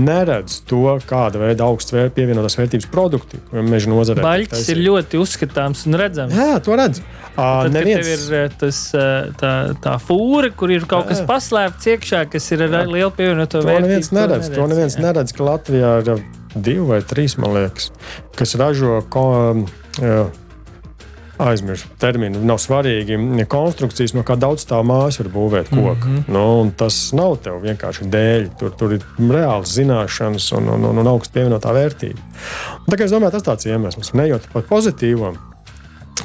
[0.09, 4.23] Neredz to, kāda veida augsts vēr, pievienotās vērtības produkti, meža nozarē.
[4.25, 6.37] Baļķis ir ļoti uzskatāms un redzams.
[6.39, 7.03] Jā, to redz.
[7.39, 8.07] À, Tad, neviens...
[8.09, 11.27] ir uh, tas, uh, tā, tā fūra, kur ir kaut kas Jā.
[11.29, 14.38] paslēpts iekšā, kas ir ar lielu pievienoto To vērtību.
[14.39, 14.57] Neredz.
[14.57, 15.05] To neviens jā.
[15.07, 17.91] neredz, ka Latvijā ir uh, divi vai trīs, man liekas,
[18.39, 18.99] kas ražo.
[19.11, 19.65] Ko, um,
[19.99, 20.27] jā,
[21.39, 23.15] Aizmirsu terminu, nav svarīgi.
[23.47, 26.07] Konstrukcijas, no kā daudz tā mājas var būvēt koku.
[26.07, 26.33] Mm -hmm.
[26.35, 28.49] nu, tas nav tev vienkārši dēļ.
[28.59, 32.19] Tur, tur ir reāls zināšanas un, un, un, un augsts pievienotā vērtība.
[32.79, 34.13] Un, tā es domāju, tas tāds iemesls.
[34.13, 35.33] Nejot par pozitīvo,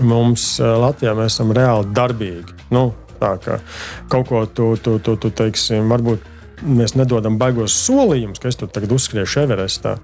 [0.00, 2.59] mums uh, Latvijā mēs esam reāli darbīgi.
[2.70, 3.61] Nu, tā kā
[4.09, 6.34] kaut ko tu, tu, tu, tu teiksim, varbūt
[6.64, 9.96] mēs nedodam baigos solījumus, ka es tur tagad uzskriešu Everestā.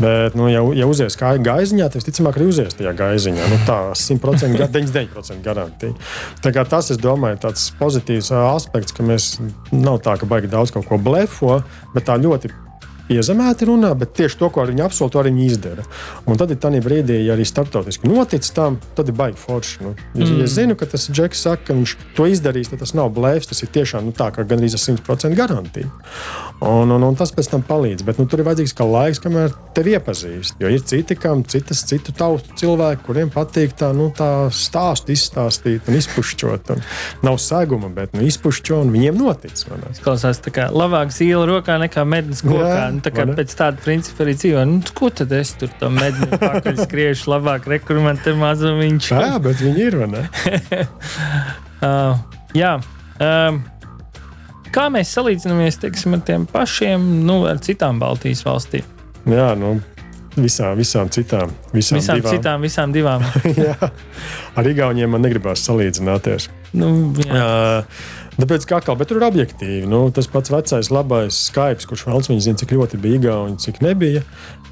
[0.00, 3.48] Bet, nu, ja, ja uzies kā gaiziņā, tad visticamāk arī uzies tajā gaiziņā.
[3.52, 5.94] Nu, tā 100%, ga- 99% garantija.
[6.44, 9.34] Tā kā tas, es domāju, tāds pozitīvs aspekts, ka mēs
[9.72, 11.62] nav tā, ka baigi daudz kaut ko blefo,
[11.94, 12.52] bet tā ļoti
[13.08, 15.84] piezemēti runā, bet tieši to, ko viņi apsolīja, to arī viņi izdara.
[16.30, 19.82] Un tad ir tā brīdī, ja arī starptautiski notic tam, tad ir baigi forši.
[19.84, 20.38] Nu, ja, mm.
[20.40, 23.50] ja es zinu, ka tas Džeks saka, ka viņš to izdarīs, tad tas nav blēfs,
[23.50, 25.90] tas ir tiešām nu, tā, ka gandrīz ar 100% garantija.
[26.64, 28.04] Un, un, un tas pēc tam palīdz.
[28.06, 30.60] Bet nu, tur ir vajadzīgs kā laiks, kamēr tevi iepazīst.
[30.62, 35.90] Jo ir citi, kam citas, citu tautu cilvēki, kuriem patīk tā, nu, tā stāstu izstāstīt
[35.90, 36.72] un izpušķot.
[36.76, 36.84] Un
[37.26, 39.66] nav seguma, bet nu, izpušķo un viņiem notic.
[40.04, 42.70] Klausās, tā kā labāk zīle rokā nekā mednis kokā.
[42.70, 44.64] Jā, Nu, tā kā pēc tāda principa arī dzīvo.
[44.70, 49.08] Nu, ko tad es tur tam mednim pakaļ skriešu labāk rekrutēt mazumiņš?
[49.10, 49.96] Jā, bet viņi ir.
[50.04, 50.24] vai ne?
[51.84, 52.16] Uh,
[52.56, 52.78] jā.
[53.20, 53.58] Um,
[54.72, 58.86] kā mēs salīdzinamies teiksim, ar tiem pašiem, nu, ar citām Baltijas valstīm?
[59.28, 59.74] Jā, nu,
[60.38, 61.52] visām, visām citām.
[61.74, 62.32] Visām, Visām divām.
[62.38, 63.26] citām, visām divām.
[63.66, 63.76] Jā,
[64.56, 66.48] ar Igauniem man negribās salīdzināties.
[66.80, 66.88] nu,
[67.20, 67.36] jā.
[67.36, 69.84] Uh, Tāpēc kā kā, bet tur ir objektīvi.
[69.86, 73.78] Nu, tas pats vecais, labais Skype, kurš vēl viņš zina, cik ļoti bija Igauni, cik
[73.84, 74.24] nebija.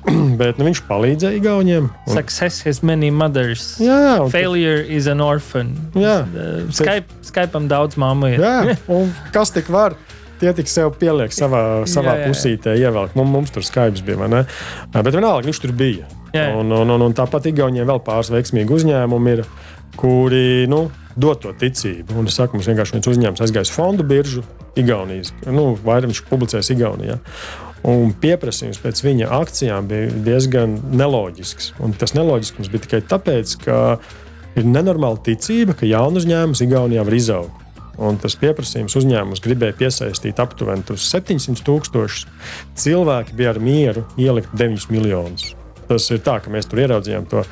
[0.41, 1.85] bet nu, viņš palīdzēja Igauniem.
[1.87, 3.77] un- Success has many mothers.
[3.79, 5.77] Jā, jā, Failure is an orphan.
[5.95, 6.25] Jā.
[6.27, 8.43] Uh, Skype, Skype'am daudz māmu ir.
[8.43, 9.95] jā, un kas tik var?
[10.43, 12.31] Tie tik sev pieliek savā, savā Jā, jā, jā.
[12.33, 13.13] pusītē, ievelk.
[13.15, 14.41] Mums, mums tur Skype bija, vai ne?
[14.91, 16.09] Bet vienalga, viņš tur bija.
[16.35, 16.49] Jā.
[16.59, 19.45] Un, un, un, un tāpat Igauniem vēl pāris veiksmīgi uzņēmumi ir,
[20.01, 22.17] kuri, nu, dot to ticību.
[22.19, 24.45] Un es saku, mums vienkārši viens uzņēmums aizgājis fondu biržu
[24.79, 27.19] Igaunijas, nu, vairāk viņš publicēs Igaunijā.
[27.89, 31.73] Un pieprasījums pēc viņa akcijām bija diezgan neloģisks.
[31.83, 33.79] Un tas neloģiskums bija tikai tāpēc, ka
[34.55, 37.59] ir nenormāla ticība, ka jaunu uzņēmumu Igaunijā var izaugt.
[38.01, 42.29] Un tas pieprasījums uzņēmums gribēja piesaistīt aptuveni 700 tūkstošus.
[42.81, 45.53] Cilvēki bija ar mieru ielikt 9 miljonus.
[45.91, 47.43] Tas ir tā, ka mēs tur ieraudzījām to,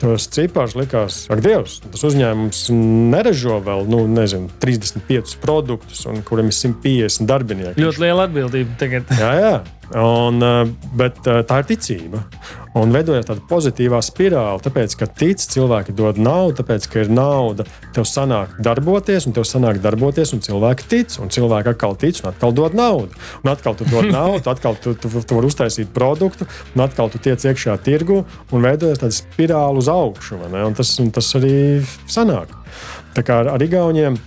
[0.00, 0.76] tos ciparus.
[0.78, 2.66] Likās, ak, Dievs, tas uzņēmums
[3.14, 7.82] neražo vēl nu, nezinu, 35 produktus, un kuriem ir 150 darbinieki.
[7.82, 9.18] Ļoti liela atbildība tagad.
[9.18, 9.56] jā, jā.
[9.96, 12.20] Un, eh, bet eh, tā ir ticība.
[12.76, 17.64] Un veidojas tāda pozitīvā spirāli, tāpēc, ka tic, cilvēki dod naudu, tāpēc, ka ir nauda,
[17.96, 22.30] tev sanāk darboties, un tev sanāk darboties, un cilvēki tic, un cilvēki atkal tic, un
[22.30, 23.16] atkal dod naudu.
[23.40, 26.46] Un atkal tu dod naudu, atkal tu, tu, tu, vari uztaisīt produktu,
[26.76, 28.22] un atkal tu tiec iekšā tirgu,
[28.52, 30.42] un veidojas tāda spirāli uz augšu.
[30.52, 31.54] Un tas, un tas arī
[32.06, 32.52] sanāk.
[33.16, 34.20] Tā kā ar, ar Igauniem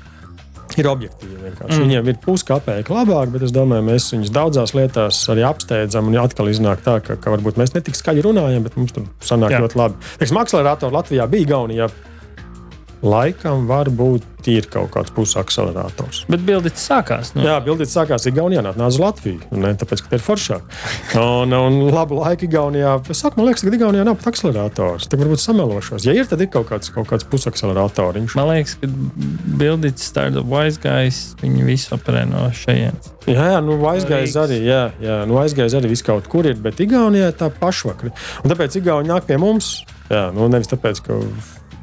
[0.79, 1.51] ir objektīvi.
[1.51, 1.81] Mm.
[1.83, 6.11] Viņiem ir puskapēka labāk, bet es domāju, mēs viņus daudzās lietās arī apsteidzam.
[6.11, 9.09] Un atkal iznāk tā, ka, ka varbūt mēs ne tik skaļi runājam, bet mums tur
[9.25, 9.65] sanāk Jā.
[9.65, 10.11] ļoti labi.
[10.41, 11.91] Akceleratori Latvijā bija Igaunijā
[13.01, 16.23] laikam varbūt ir kaut kāds pusakcelerators.
[16.31, 17.33] Bet bildīts sākās.
[17.35, 17.43] Nu.
[17.45, 19.41] Jā, bildīts sākās Igaunijā, nāca uz Latviju.
[19.53, 20.71] Ne, tāpēc, ka tie ir foršāk.
[21.21, 22.95] un, un labu laiku Igaunijā.
[23.13, 25.09] Es saku, man liekas, ka Igaunijā nav pat akcelerators.
[25.11, 26.07] Tad varbūt samelošos.
[26.07, 28.37] Ja ir, tad ir kaut kāds, kaut kāds pusakceleratoriņš.
[28.39, 28.89] Man liekas, ka
[29.61, 33.13] bildīts tāda wise guys, viņi visi operē no šejienes.
[33.29, 36.81] Jā, jā, nu aizgājis arī, jā, jā, nu aizgājis arī viss kaut kur ir, bet
[36.81, 38.09] Igaunijā tā pašvakar.
[38.41, 39.81] Un tāpēc Igauni nāk pie mums.
[40.09, 41.21] Jā, nu nevis tāpēc, ka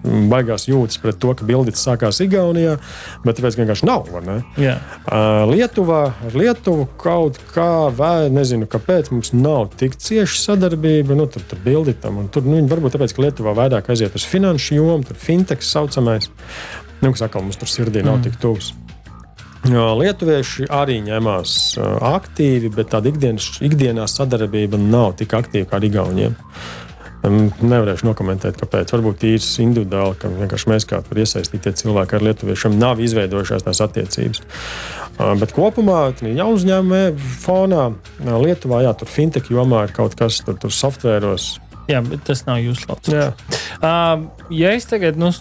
[0.05, 2.77] baigās jūtas pret to, ka bildīts sākās Igaunijā,
[3.25, 4.09] bet tāpēc vienkārši nav.
[4.09, 11.17] Uh, Lietuvā ar Lietuvu kaut kā, vai nezinu, kāpēc mums nav tik cieša sadarbība.
[11.19, 15.09] Nu, tur tur bildītam, tur nu, varbūt tāpēc, ka Lietuvā vairāk aiziet uz finanšu jomu,
[15.09, 16.31] tur fintechs saucamais.
[17.03, 18.11] Nu, kas atkal mums tur sirdī mm.
[18.11, 18.75] nav tik tuvs.
[19.69, 21.53] Lietuvieši arī ņemās
[22.09, 26.37] aktīvi, bet tāda ikdienas, ikdienās sadarbība nav tik aktīva kā ar Igauniem.
[27.27, 28.93] Nevarēšu nokomentēt, kāpēc.
[28.95, 34.45] Varbūt īrs individuāli, ka vienkārši mēs kā iesaistītie cilvēki ar lietuviešiem nav izveidojušās tās attiecības.
[35.41, 37.03] Bet kopumā, ja uzņēmumā
[37.43, 37.89] fonā
[38.23, 41.57] Lietuvā, jā, tur fintech jomā ir kaut kas, tur, tur softvēros.
[41.89, 43.11] Jā, bet tas nav jūsu lauks.
[43.81, 45.33] Uh, ja es tagad nu,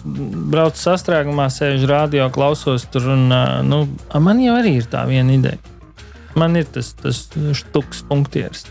[0.50, 3.82] braucu sastrēgumā, sēžu radio, klausos tur, un uh, nu,
[4.24, 5.60] man jau arī ir tā viena ideja.
[6.38, 7.26] Man ir tas, tas
[7.60, 8.64] štuks punktieris.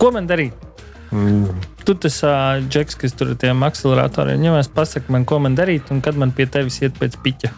[0.00, 0.67] Ko man darīt?
[1.10, 1.48] Mm.
[1.88, 5.88] Tu tas uh, džeks, kas tur ar tiem akceleratoriem ņemās, pasaka man, ko man darīt,
[5.94, 7.52] un kad man pie tevis iet pēc piķa.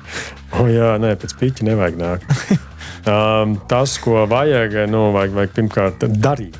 [0.61, 2.57] O, jā, nē, pēc piķa nevajag nākt.
[3.11, 6.59] um, tas, ko vajag, nu, vajag, vajag pirmkārt darīt.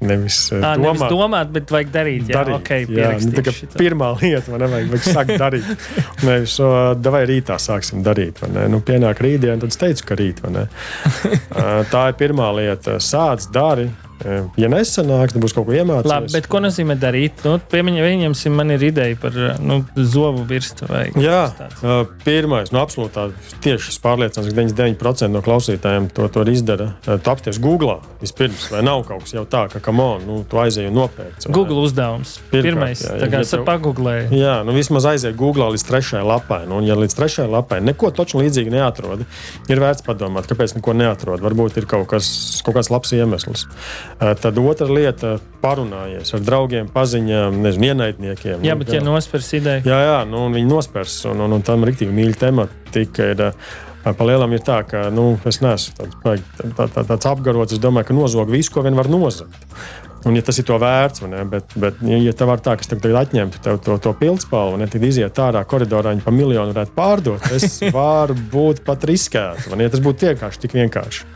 [0.00, 2.28] Nevis, à, domāt, nevis domāt, bet vajag darīt.
[2.32, 5.88] Jā, darīt, okay, jā, nu, tā pirmā lieta, man nevajag, vajag sākt darīt.
[6.30, 8.40] nevis, uh, vai rītā sāksim darīt.
[8.72, 10.40] Nu, pienāk rītdiena, tad es teicu, ka rīt.
[10.48, 10.64] uh,
[11.92, 12.96] tā ir pirmā lieta.
[13.04, 13.90] Sāc, dari
[14.60, 16.10] Ja nesanāks, tad būs kaut ko iemācīties.
[16.10, 17.44] Labi, bet ko nozīmē darīt?
[17.46, 20.88] Nu, Pieņemsim, man ir ideja par nu, zobu virstu.
[21.20, 21.42] Jā,
[22.24, 23.26] pirmais, nu, absolūti tā,
[23.64, 26.90] tieši es pārliecināts, ka 99% no klausītājiem to, to izdara.
[27.06, 30.60] Tu apsties Google vispirms, vai nav kaut kas jau tā, ka, come on, nu, tu
[30.60, 31.50] aizēji un nopērci.
[31.54, 32.36] Google uzdevums.
[32.52, 34.30] Pirmais, jā, tā kā es pagooglēju.
[34.36, 36.62] Jā, nu, vismaz aizēji Google līdz trešajai lapai.
[36.70, 39.26] Nu, un, ja līdz trešajai lapai neko toču līdzīgi neatrodi,
[39.70, 41.44] ir vērts padomāt, kāpēc neko neatrod.
[41.44, 42.28] Varbūt ir kaut, kas,
[42.66, 43.66] kaut kāds labs iemesls.
[44.18, 48.64] Tad otra lieta- parunājies ar draugiem, paziņām, nezinu, ienaidniekiem.
[48.66, 49.84] Jā, bet ja nospers ideju.
[49.88, 53.46] Jā, jā nu, viņi nospers, un, un, un tam rīktīgi mīļa tematika ir.
[54.00, 55.92] Palielam ir tā, ka nu, es neesmu
[56.24, 57.74] tāds, tā, tā, tāds apgarots.
[57.76, 59.52] Es domāju, ka nozog visu, ko vien var nozagt.
[60.24, 62.90] Un, ja tas ir to vērts, ne, bet, bet ja tev var tā, ka es
[62.90, 66.92] tagad atņemtu tev to, to pildspalvu, un tad iziet ārā koridorā, viņa pa miljonu varētu
[66.96, 69.70] pārdot, es varu būt pat riskēts.
[69.72, 71.26] Ja tas būtu vienkārši tik vienkārši.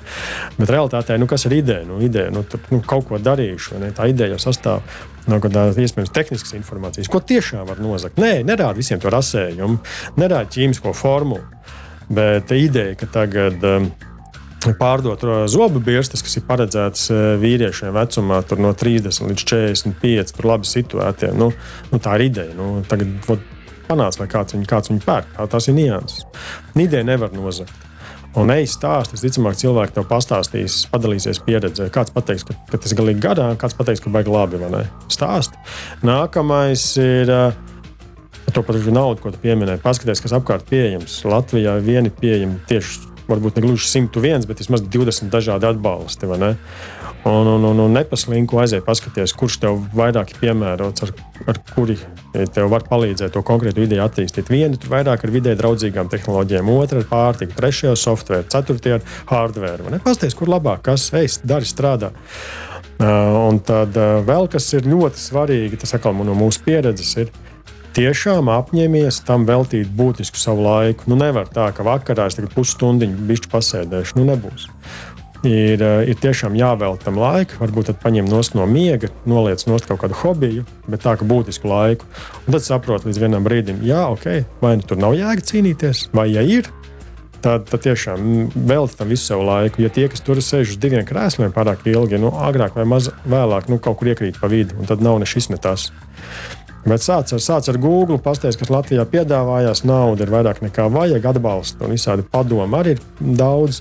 [0.59, 1.89] Bet realitātē, nu, kas ir ideja?
[1.89, 4.85] Nu, ideja nu, tur, nu, kaut ko darīšu, ne, tā ideja jau sastāv
[5.25, 8.21] no kaut kādas iespējams tehniskas informācijas, ko tiešām var nozagt.
[8.21, 9.81] Nē, nerāda visiem to rasējumu,
[10.21, 11.47] nerāda ķīmisko formulu,
[12.13, 13.65] bet ideja, ka tagad.
[13.65, 13.95] Um,
[14.79, 20.71] pārdot zobu birstas, kas ir paredzētas e, vīriešiem vecumā no 30 līdz 45, tur labi
[20.71, 21.37] situētiem.
[21.39, 21.51] Nu,
[21.91, 22.55] nu, tā ir ideja.
[22.57, 23.43] Nu, tagad vod,
[23.89, 25.35] panāc, lai kāds viņu, kāds viņu pērk.
[25.37, 26.25] Tā, tās ir nianses.
[26.75, 27.91] Ideja nevar nozagt.
[28.35, 31.87] Un ej stāstīt, visticamāk, cilvēki tev pastāstīs, padalīsies pieredzē.
[31.95, 34.59] Kāds pateiks, ka, ka tas ir galīgi garām, kāds pateiks, ka baigi labi.
[35.13, 35.55] Stāst.
[36.03, 37.31] Nākamais ir.
[38.55, 39.83] To pat ar naudu, ko tu pieminēji.
[39.83, 41.17] Paskaties, kas apkārt pieejams.
[41.27, 46.29] Latvijā vieni pieejami tieši varbūt ne gluži 101, bet vismaz 20 dažādi atbalsti.
[47.25, 51.15] Un, un, un, un nepaslinku aiziet, paskaties, kurš tev vairāk ir piemērots, ar,
[51.49, 51.97] ar kuri
[52.53, 54.51] tev var palīdzēt to konkrētu ideju attīstīt.
[54.53, 60.03] Vienu tur vairāk ar vidē draudzīgām tehnoloģijām, otru ar pārtiku, trešajā software, ceturtajā ar hardware.
[60.05, 62.13] Pastāstiet, kur labāk, kas veids, dari, strādā.
[62.95, 67.33] Uh, un tad uh, vēl kas ir ļoti svarīgi, tas atkal no mūsu pieredzes ir.
[67.95, 71.07] Tiešām apņēmies tam veltīt būtisku savu laiku.
[71.07, 74.19] Nu, nevar tā, ka vakarā es pusstundu bišķi pasēdēšu.
[74.19, 74.67] Nu, nebūs
[75.47, 77.59] ir, eh, ir tiešām jāvelta tam laika.
[77.61, 82.07] Varbūt tad paņem no miega, noliec no kaut kādu hobiju, bet tā kā būtisku laiku.
[82.47, 86.31] Un tad saprot līdz vienam brīdim, jā, ok, vai nu tur nav jēga cīnīties, vai
[86.33, 86.69] ja ir.
[87.45, 89.83] Tad, tad tiešām veltīt tam visu savu laiku.
[89.83, 93.69] Ja tie, kas tur sēž uz diviem krēsliem, pārāk ilgi, nu, agrāk vai maz, vēlāk,
[93.69, 95.91] nu, kaut kur iekrīt pa vidu, un tad nav ne šis, ne tas.
[96.85, 99.87] Bet sāc ar, sāc ar Google, pastāstīt, kas Latvijā piedāvājās.
[99.89, 103.05] Nauda ir vairāk nekā vajag, atbalsta un visādi padomu arī ir
[103.39, 103.81] daudz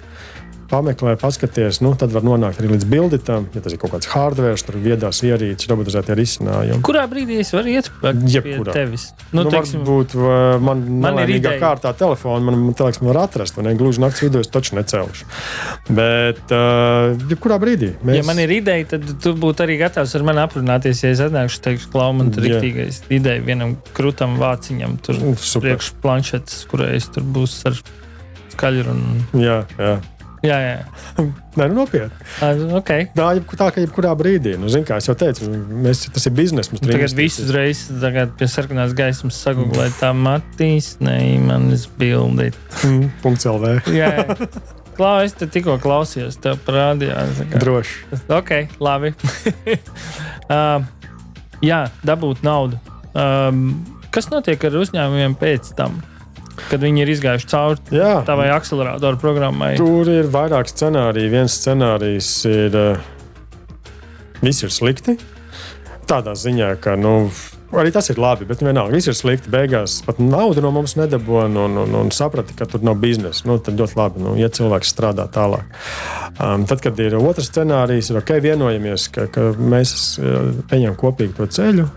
[0.73, 3.47] pameklē, paskaties, nu, tad var nonākt arī līdz bilditam.
[3.53, 6.81] Ja tas ir kaut kāds hardware, tur viedās ierīces, robotizētie risinājumi.
[6.85, 9.09] Kurā brīdī es varu iet pie tevis?
[9.31, 10.17] Nu, nu, teiksim, varbūt
[10.63, 11.59] man, man ir ideja.
[11.61, 13.73] kārtā telefona, man, man man var atrast, ne?
[13.77, 15.27] Gluži naktas vidū es taču necelšu.
[15.93, 17.93] Bet, uh, jebkurā brīdī.
[18.03, 18.19] Mēs...
[18.19, 21.03] Ja man ir ideja, tad tu būtu arī gatavs ar mani aprunāties.
[21.05, 25.19] Ja es atnākšu, teikšu, klau, man tur ir rīktīgais ideja vienam krūtam vāciņam, tur
[25.63, 27.79] priekš planšetes, kurai es tur būs ar
[28.53, 28.95] skaļru.
[28.95, 29.43] Un...
[29.43, 29.97] Jā, jā.
[30.43, 30.77] Jā, jā.
[31.57, 32.11] Nē, nu, nopietni.
[32.43, 33.05] Uh, okay.
[33.15, 35.47] Tā, jeb, tā ka jebkurā brīdī, nu, zin, kā jau teicu,
[35.85, 36.73] mēs, tas ir biznesa.
[36.75, 37.85] Nu, tagad viss uzreiz
[38.39, 42.51] pie sarkanās gaismas sagūlēt tā matīs, ne manis bildi.
[42.83, 43.75] Mm, punkts LV.
[43.95, 44.37] jā, jā.
[44.93, 47.39] Klau, es te tikko klausījos, tev parādījās.
[47.55, 48.19] Droši.
[48.29, 48.51] Ok,
[48.83, 49.13] labi.
[50.53, 50.83] uh,
[51.65, 52.77] jā, dabūt naudu.
[53.17, 53.69] Um,
[54.13, 55.97] kas notiek ar uzņēmumiem pēc tam?
[56.73, 58.13] Kad viņi ir izgājuši cauri Jā.
[58.25, 59.75] tavai akceleratoru programmai?
[59.77, 61.29] Tur ir vairāk scenāriju.
[61.29, 63.91] Viens scenārijs ir, uh,
[64.41, 65.19] viss ir slikti.
[66.09, 67.29] Tādā ziņā, ka nu,
[67.77, 69.53] arī tas ir labi, bet vienalga, viss ir slikti.
[69.53, 73.45] Beigās pat naudu no mums nedabūja un, un, un saprata, ka tur nav biznesa.
[73.49, 75.69] Nu, tad ļoti labi, nu, ja cilvēks strādā tālāk.
[76.41, 81.37] Um, tad, kad ir otrs scenārijs, ir ok, vienojamies, ka, ka mēs uh, ejam kopīgi
[81.37, 81.91] to ceļu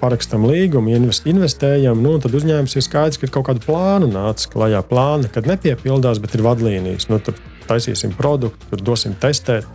[0.00, 4.82] parakstam līgumu, investējam, nu, tad uzņēmums ir skaidrs, ka ir kaut kāda plāna nācis klajā.
[4.86, 7.08] Plāna, kad nepiepildās, bet ir vadlīnijas.
[7.10, 9.66] Nu, tur taisīsim produktu, tur dosim testēt.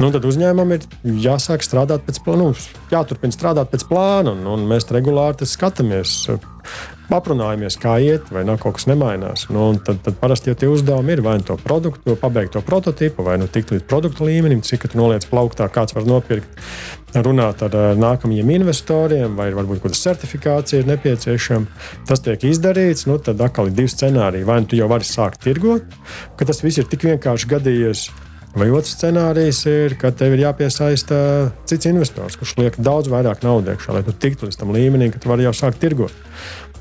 [0.00, 0.86] Nu, tad uzņēmumam ir
[1.26, 6.26] jāsāk strādāt pēc plāna, nu, jāturpina strādāt pēc plāna, un, un mēs regulāri skatāmies
[7.16, 9.46] aprunājamies, kā iet, vai nav kaut kas nemainās.
[9.52, 13.24] Nu, tad, tad parasti jau tie uzdevumi ir vai nu to produktu, pabeigt to prototipu,
[13.26, 16.62] vai nu tikt līdz produktu līmenim, cik tu noliec plauktā, kāds var nopirkt,
[17.12, 21.86] runāt ar nākamajiem investoriem, vai varbūt kāda certifikācija ir nepieciešama.
[22.08, 24.48] Tas tiek izdarīts, nu, tad atkal ir divi scenāriji.
[24.48, 25.96] Vai nu tu jau vari sākt tirgot,
[26.38, 28.10] ka tas viss ir tik vienkārši gadījies.
[28.52, 31.16] Vai otrs scenārijs ir, ka tev ir jāpiesaista
[31.68, 35.22] cits investors, kurš liek daudz vairāk naudas iekšā, lai tu tiktu līdz tam līmenim, ka
[35.22, 36.12] tu vari jau sākt tirgot.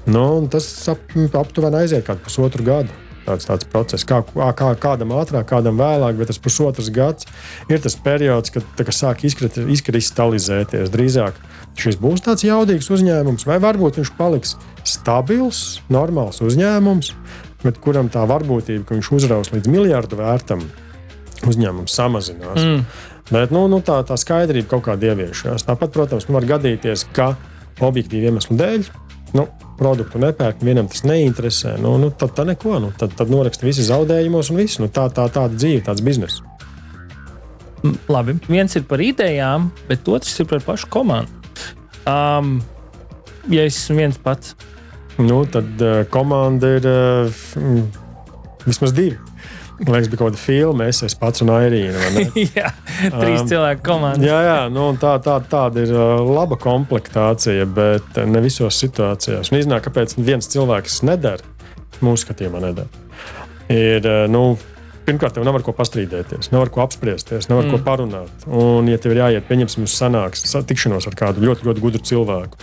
[0.10, 1.02] Nu, tas ap,
[1.38, 3.02] aptuveni aiziet kaut pusotru gadu.
[3.22, 4.24] Tāds, tāds process, kā,
[4.58, 7.28] kā kādam ātrāk, kādam vēlāk, bet tas pusotrs gads
[7.70, 10.90] ir tas periods, kad tā, sāk izkrit, izkristalizēties.
[10.90, 11.38] Drīzāk
[11.78, 14.56] šis būs tāds jaudīgs uzņēmums, vai varbūt viņš paliks
[14.90, 15.62] stabils,
[15.94, 17.14] normāls uzņēmums,
[17.62, 20.66] bet kuram tā varbūtība, ka viņš uzraus līdz miljardu vērtam,
[21.46, 22.58] uzņēmums samazinās.
[22.58, 22.84] Mm.
[23.32, 25.70] Bet nu, nu, tā, tā skaidrība kaut kāda ieviešās.
[25.70, 27.36] Tāpat, protams, var gadīties, ka
[27.86, 28.90] objektīvu iemeslu dēļ
[29.38, 29.48] nu,
[29.80, 32.78] produktu nepērk, vienam tas neinteresē, nu, nu, tad tā neko.
[32.84, 34.82] Nu, tad, tad noraksta visi zaudējumos un viss.
[34.82, 36.44] Nu, tā, tā, tāda dzīve, tāds bizness.
[38.12, 41.34] Labi, viens ir par idejām, bet otrs ir par pašu komandu.
[42.06, 42.60] Um,
[43.50, 44.54] ja es esmu viens pats,
[45.18, 47.42] nu, tad uh, komanda ir uh,
[48.68, 49.18] vismaz divi.
[49.82, 52.02] Man liekas, bija kaut kāda filma, es, es pats un Airīna.
[52.60, 52.70] jā,
[53.02, 54.26] trīs um, cilvēku komanda.
[54.26, 59.50] jā, jā nu, tā, tā, tāda ir uh, laba komplektācija, bet ne visos situācijās.
[59.50, 61.42] Un iznāk, kāpēc viens cilvēks nedara,
[62.06, 63.08] mūsu skatījumā nedara.
[63.74, 64.44] Ir, uh, nu,
[65.08, 67.74] pirmkārt, tev nav ar ko pastrīdēties, nav ar ko apspriesties, nav ar mm.
[67.74, 68.46] ko parunāt.
[68.52, 72.62] Un, ja tev ir jāiet, pieņemsim, uz sanāks, tikšanos ar kādu ļoti, ļoti gudru cilvēku,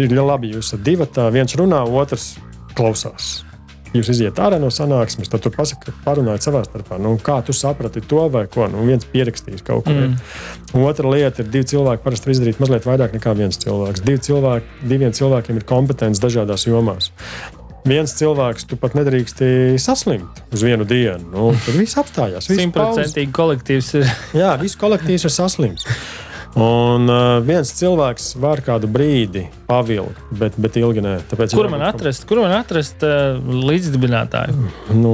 [0.00, 2.32] ir labi, jūs esat divi, viens runā, otrs
[2.78, 3.40] klausās.
[3.90, 8.02] Jūs iziet ārā no sanāksmes, tad tur pasakāt, parunājot savā starpā, nu, kā tu saprati
[8.06, 8.68] to vai ko.
[8.70, 9.94] Nu, viens pierakstīs kaut ko.
[9.96, 10.84] Mm.
[10.86, 14.04] Otra lieta ir, divi cilvēki parasti izdarīt mazliet vairāk nekā viens cilvēks.
[14.06, 17.10] Divi cilvēki, diviem cilvēkiem ir kompetences dažādās jomās.
[17.88, 19.42] Viens cilvēks, tu pat nedrīkst
[19.80, 21.26] saslimt uz vienu dienu.
[21.32, 22.46] Nu, tur viss apstājās.
[22.46, 24.10] Simtprocentīgi kolektīvs ir.
[24.36, 25.88] Jā, viss kolektīvs ir saslims.
[26.58, 31.12] Un uh, viens cilvēks var kādu brīdi pavilkt, bet, bet ilgi nē.
[31.30, 34.56] Tāpēc kur man atrast, kur man atrast uh, līdzdibinātāju?
[34.98, 35.12] Nu,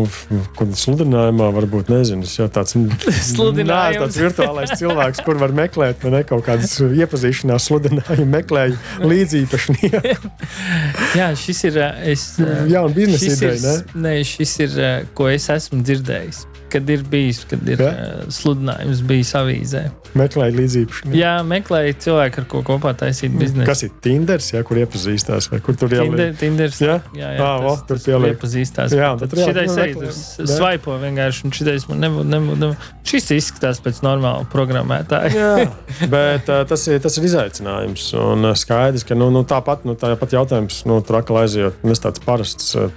[0.57, 2.25] kur sludinājumā varbūt nezinu.
[2.25, 2.73] Jau tāds-
[3.35, 4.01] sludinājums.
[4.01, 10.35] tāds virtuālais cilvēks, kur var meklēt ne, kaut kādas iepazīšanās sludinājumu, meklēju līdzīpašnieku.
[11.21, 11.81] Jā, šis ir.
[12.17, 13.61] Es, Jā, un biznesa ideja.
[13.61, 14.05] Ne?
[14.09, 14.83] Nē, šis ir,
[15.17, 17.93] ko es esmu dzirdējis kad ir bijis, kad ir ja?
[17.93, 19.85] uh, sludinājums bijis avīzē.
[20.17, 21.15] Meklēju līdzību.
[21.17, 23.43] Jā, meklēju cilvēku, ar ko kopā taisīt mm.
[23.43, 23.67] biznesu.
[23.69, 25.51] Kas ir Tinders, ja, kur iepazīstās?
[25.65, 26.23] Kur tur jau ir?
[26.41, 26.81] Tinders.
[26.83, 28.97] Jā, jā, jā ah, tas, tur tas iepazīstās.
[28.97, 32.93] Jā, tad, šitais arī tur svaipo vienkārši, un šitais man nebūtu, nebūtu, nebūtu.
[33.07, 35.31] Šis izskatās pēc normāla programmētāja.
[35.37, 35.69] jā,
[36.15, 38.09] bet uh, tas, ir, tas ir izaicinājums.
[38.19, 42.03] Un uh, skaidrs, ka nu, nu, tāpat, nu, tāpat jautājums, nu, tur atkal aiziet, es
[42.03, 42.91] tāds parasts, uh,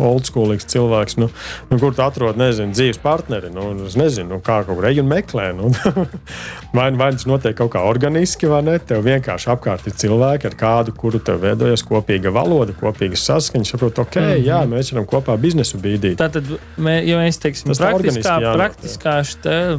[0.00, 1.30] old schoolīgs cilvēks, nu,
[1.70, 3.50] nu, kur tu atrod, nezinu, dzīves partneri.
[3.54, 5.48] Nu, es nezinu, nu, kā kaut kur eju un meklē.
[5.56, 5.70] Nu,
[6.76, 8.76] vai, vai tas notiek kaut kā organiski, vai ne?
[8.78, 13.74] Tev vienkārši apkārt ir cilvēki, ar kādu, kuru tev veidojas kopīga valoda, kopīgas saskaņas.
[13.74, 14.46] Saprot, ok, mm -hmm.
[14.46, 16.18] jā, mēs varam kopā biznesu bīdīt.
[16.22, 19.16] Tātad, mē, ja mēs teiksim, tas praktiskā, praktiskā,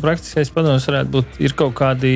[0.01, 2.13] praktiskais padoms varētu būt, ir kaut kādi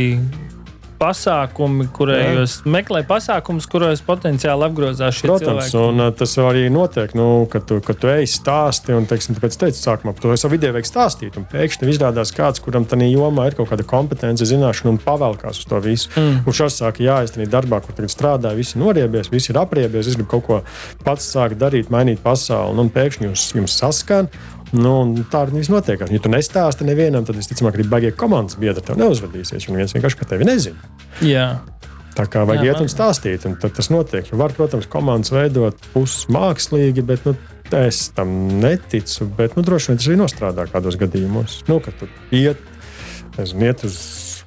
[1.02, 5.82] pasākumi, kurējos meklē pasākumus, kuros potenciāli apgrozās šie Protams, cilvēki.
[5.90, 9.58] un uh, tas arī notiek, nu, kad tu, kad tu ej stāsti, un, teiksim, tāpēc
[9.64, 13.50] teicu sākumā, par to savu video vajag stāstīt, un pēkšņi izrādās kāds, kuram tajā jomā
[13.50, 16.12] ir kaut kāda kompetence, zināšana un pavēlkās uz to visu.
[16.16, 16.44] Mm.
[16.46, 20.38] Un šis sāka jāiztenīt darbā, kur tagad strādā, visi noriebies, visi ir apriebies, es gribu
[20.38, 20.62] kaut ko
[21.06, 24.30] pats sākt darīt, mainīt pasauli, un pēkšņi jums, jums saskan.
[24.72, 24.94] Nu,
[25.32, 26.00] tā arī viss notiek.
[26.08, 29.68] Ja tu nestāsti nevienam, tad visticamāk arī baigie komandas biedri tev neuzvedīsies.
[29.68, 30.92] Un viens vienkārši par tevi nezina.
[31.26, 31.48] Jā.
[32.16, 34.28] Tā kā vajag Jā, iet un stāstīt, un tad tas notiek.
[34.36, 37.36] Var, protams, komandas veidot pusmākslīgi, bet nu,
[37.82, 39.28] es tam neticu.
[39.38, 41.62] Bet nu, droši vien tas arī nostrādā kādos gadījumos.
[41.72, 42.60] Nu, kad tu iet,
[43.38, 44.00] nezinu, iet uz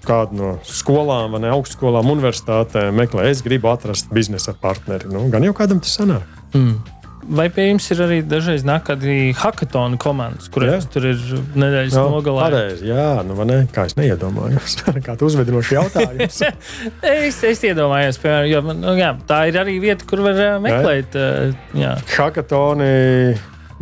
[0.04, 5.08] kādu no skolām, vai augstskolām, universitātēm, meklē, es gribu atrast biznesa partneri.
[5.12, 6.28] Nu, gan jau kādam tas sanāk.
[6.52, 6.76] Mm.
[7.24, 11.22] Vai pie jums ir arī dažreiz nākādi hackathonu komandas, kurās tur ir
[11.56, 12.48] nedēļas no, nogalē?
[12.48, 14.76] Pareizi, jā, nu, ne, kā es neiedomājos.
[15.06, 16.28] kā tu uzvedi no šī jautājuma?
[17.14, 21.16] es, es iedomājos, piemēram, jo nu, jā, tā ir arī vieta, kur var meklēt.
[21.16, 22.92] Uh, Hackathoni.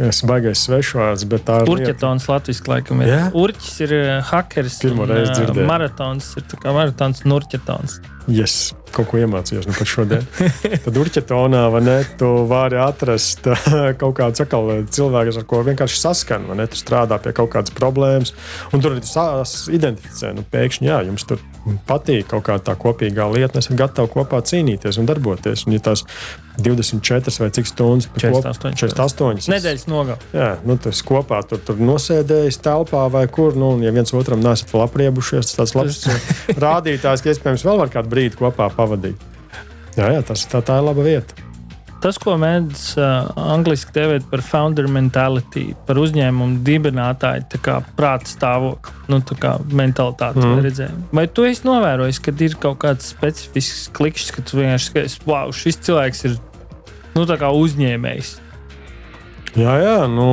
[0.02, 1.72] Es baigais svešvārds, bet tā ir.
[1.72, 3.12] Urķetons latviešu laikam ir.
[3.12, 3.32] Yeah?
[3.38, 4.80] Urķis ir uh, hackers.
[4.82, 5.68] Pirmo reizi dzirdēju.
[5.68, 8.00] Maratons ir kā maratons un urķetons.
[8.30, 10.26] Yes kaut ko iemācījos nu, šodien.
[10.84, 13.48] Tad urķetonā ne, tu vari atrast
[14.00, 14.44] kaut kādus
[14.92, 16.50] cilvēkus, ar ko vienkārši saskan.
[16.58, 18.34] Ne, tu strādā pie kaut kādas problēmas,
[18.72, 19.04] un tur arī
[19.78, 20.34] identificē.
[20.36, 21.40] Nu, pēkšņi, jā, jums tur
[21.86, 25.66] patīk kaut kā tā kopīgā lieta, un esat gatavi kopā cīnīties un darboties.
[25.66, 26.04] Un, ja tās
[26.62, 30.18] 24 vai cik stundas, 48, 48 nedēļas nogalē.
[30.36, 33.56] Jā, nu, tas kopā tur, tur nosēdējis telpā vai kur.
[33.58, 36.02] Nu, ja viens otram nesat vēl apriebušies, tas tāds labs
[36.66, 39.30] rādītājs, ka iespējams vēl var kādu brīdi kopā pavadīt.
[39.96, 41.51] Jā, jā tas, tā, tā ir laba vieta.
[42.02, 47.46] Tas, ko mēdz uh, angļuiski dēvēt par founder mentality, par uzņēmumu dibinātāju
[47.98, 49.20] prāta stāvokli, nu,
[49.78, 50.62] mentalitāti mm.
[50.66, 51.04] redzējumu.
[51.14, 55.54] Vai tu esi novērojis, ka ir kaut kāds specifisks klikšķis, ka tu vienkārši skaties, wow,
[55.54, 56.36] šis cilvēks ir
[57.14, 57.28] nu,
[57.62, 58.34] uzņēmējs?
[59.62, 60.26] Jā, jā, nu,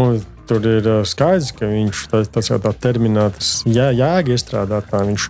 [0.50, 5.30] tur ir skaidrs, ka viņš tas, tas jau tā terminētas jā, jēga iestrādātā, viņš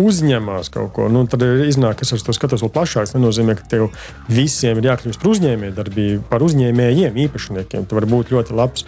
[0.00, 1.08] uzņemās kaut ko.
[1.12, 3.08] Nu, tad iznāk, es to skatos vēl plašāk.
[3.08, 3.88] Tas nenozīmē, ka tev
[4.30, 7.88] visiem ir jākļūst par uzņēmējdarbību, par uzņēmējiem, īpašniekiem.
[7.88, 8.86] Tu vari būt ļoti labs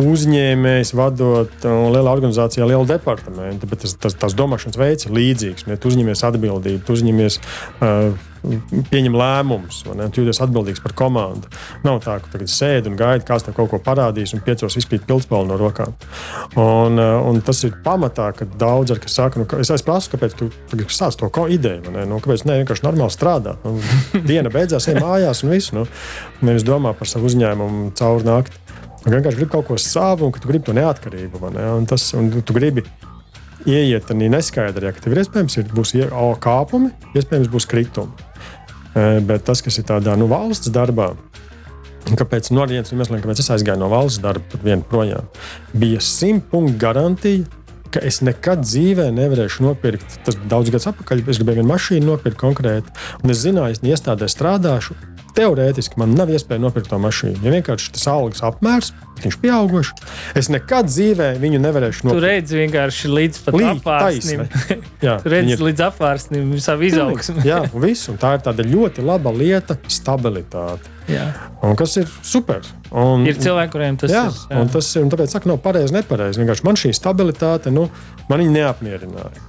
[0.00, 5.68] uzņēmējs, vadot lielā organizācijā, lielu departamentu, bet tas, tas, tas domāšanas veids ir līdzīgs.
[5.68, 5.76] Ne?
[5.80, 7.40] Tu uzņemies atbildību, tu uzņemies.
[7.80, 11.50] Uh, Pieņem lēmumus, jūties atbildīgs par komandu.
[11.84, 15.04] Nav tā, ka tagad sēdi un gaidi, kāds tev kaut ko parādīs, un piecos izpīt
[15.08, 15.92] pildspēli no rokām.
[16.60, 20.36] Un, uh, un tas ir pamatā, ka daudz kas saka, nu, es, es prasu, kāpēc
[20.38, 20.50] tu
[20.88, 21.92] sāc to ideju.
[21.94, 22.06] Ne?
[22.08, 23.60] Nu, kāpēc ne vienkārši normāli strādāt?
[23.66, 23.76] Nu,
[24.30, 25.74] diena beidzās, ej mājās un viss.
[25.76, 25.86] Nu,
[26.44, 28.56] nevis domā par savu uzņēmumu caur nakti.
[29.00, 31.40] Tu vienkārši gribi kaut ko savu, un tu gribi to neatkarību.
[31.54, 31.68] Ne?
[31.78, 32.84] Un tas, un tu gribi
[33.68, 35.94] ieiet tādā neskaidrajā, ka tev ir iespējams ir, būs
[36.40, 38.29] kāpumi, iespējams būs kritumi.
[38.94, 41.12] Bet tas, kas ir tādā nu, valsts darbā,
[42.18, 45.30] kāpēc no vienas iemesliem, kāpēc es aizgāju no valsts darba, pat vienu projām,
[45.76, 47.46] bija simt punktu garantija.
[48.06, 52.92] Es nekad dzīvē nevarēšu nopirkt, tas daudz gadus atpakaļ, es gribēju vienu mašīnu nopirkt konkrēti,
[53.18, 54.94] un es zināju, ka iestādē strādāšu,
[55.36, 57.40] teorētiski man nav iespēja nopirkt to mašīnu.
[57.44, 60.04] Ja vienkārši tas algas apmērs, viņš ir pieaugušs,
[60.40, 62.20] es nekad dzīvē viņu nevarēšu nopirkt.
[62.20, 64.46] Tu redzi vienkārši līdz pat līdz apvārsnim.
[65.06, 65.66] Jā, tu redzi ir...
[65.70, 67.44] līdz apvārsnim savu izaugsmu.
[67.46, 68.08] jā, viss.
[68.12, 70.96] Un tā ir tāda ļoti laba lieta- stabilitāte.
[71.62, 72.62] Un kas ir super.
[72.90, 74.38] Un, ir cilvēki, kuriem tas jā, ir.
[74.50, 74.60] Jā.
[74.62, 75.06] Un tas ir.
[75.10, 76.40] Tāpēc saka, nav pareizi, nepareizi.
[76.42, 77.88] Vienkārši man šī stabilitāte, nu,
[78.30, 79.48] man viņa neapmierināja.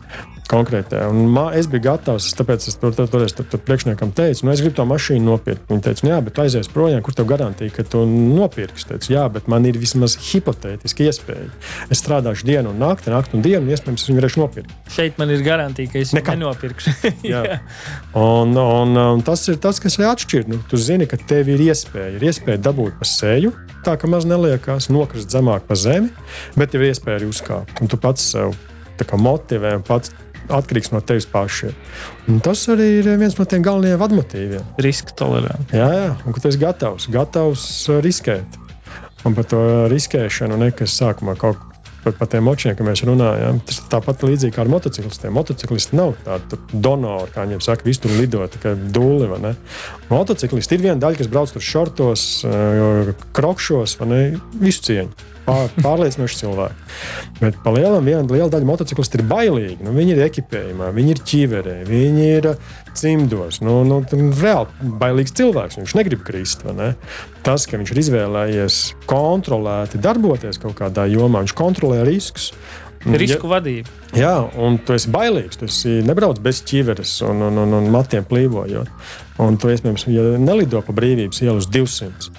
[0.52, 1.08] Konkrētajā.
[1.12, 4.45] Un mā, es biju gatavs, es tāpēc es tur, tur, tur, tur, tur priekšniekam teicu,
[4.45, 5.64] nu, es gribu to mašīnu nopirkt.
[5.72, 8.88] Viņa teica, nu, jā, bet aizies projām, kur tev garantija, ka tu nopirksi.
[8.91, 11.49] Teicu, jā, bet man ir vismaz hipotētiski iespēja.
[11.93, 14.74] Es strādāšu dienu un nakti, nakti un dienu, un iespējams, es viņu varēšu nopirkt.
[14.91, 16.95] Šeit man ir garantija, ka es viņu nenopirkšu.
[17.34, 17.43] jā.
[18.18, 20.52] Un, un, un tas ir tas, kas ir atšķirīgs.
[20.52, 23.54] Nu, tu zini, ka tev ir iespēja, ir iespēja dabūt pa seju,
[23.86, 26.12] tā ka maz neliekās, nokrist zemāk pa zemi,
[26.58, 27.82] bet tev ir iespēja arī uzkāpt.
[27.82, 28.58] Un tu pats sev
[29.02, 30.12] motivē un pats
[30.58, 31.74] atkarīgs no tevis pašiem.
[32.32, 34.70] Un tas arī ir viens no tiem galvenajiem vadmotīviem.
[34.82, 35.74] Riska tolerants.
[35.76, 37.66] Jā, jā, un ka tu esi gatavs, gatavs
[38.04, 38.60] riskēt.
[39.28, 39.60] Un par to
[39.91, 41.60] riskēšanu, ne, kas sākumā kaut
[42.04, 43.60] par, par tiem močiem, ka mēs runājam.
[43.68, 45.34] Tas tāpat līdzīgi kā ar motociklistiem.
[45.38, 49.30] Motociklisti nav tādi donori, kā viņiem saka, visu tur lido tikai dūli.
[50.10, 53.99] Motociklisti ir viena daļa, kas brauc tur šortos, eh, krokšos,
[54.62, 56.89] visu cieņu pār, pārliecinoši cilvēki.
[57.41, 59.80] Bet par lielam viena liela daļa motociklistu ir bailīgi.
[59.86, 62.52] Nu, viņi ir ekipējumā, viņi ir ķīverē, viņi ir
[62.97, 63.62] cimdos.
[63.64, 64.02] Nu, nu,
[64.41, 65.80] reāli bailīgs cilvēks.
[65.82, 66.64] Viņš negrib krist.
[66.78, 66.93] Ne?
[67.45, 68.80] Tas, ka viņš ir izvēlējies
[69.10, 72.52] kontrolēti darboties kaut kādā jomā, viņš kontrolē riskus.
[73.02, 73.93] Risku ja, vadība.
[74.14, 75.58] Jā, un tu esi bailīgs.
[75.58, 78.91] Tu esi nebrauc bez ķiveres un, un, un, un matiem plīvojot.
[79.41, 82.30] Un tu, iespējams, ja nelido pa brīvības ielu uz 200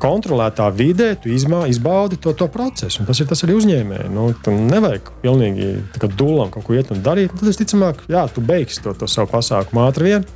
[0.00, 3.02] kontrolētā vidē tu izmā, izbaudi to, to procesu.
[3.02, 4.14] Un tas ir tas arī uzņēmējiem.
[4.14, 5.70] Nu, tam nevajag pilnīgi
[6.18, 7.34] dūlam kaut ko iet un darīt.
[7.34, 10.28] Tad, visticamāk, jā, tu beigsi to, to savu pasākumu ātri vien.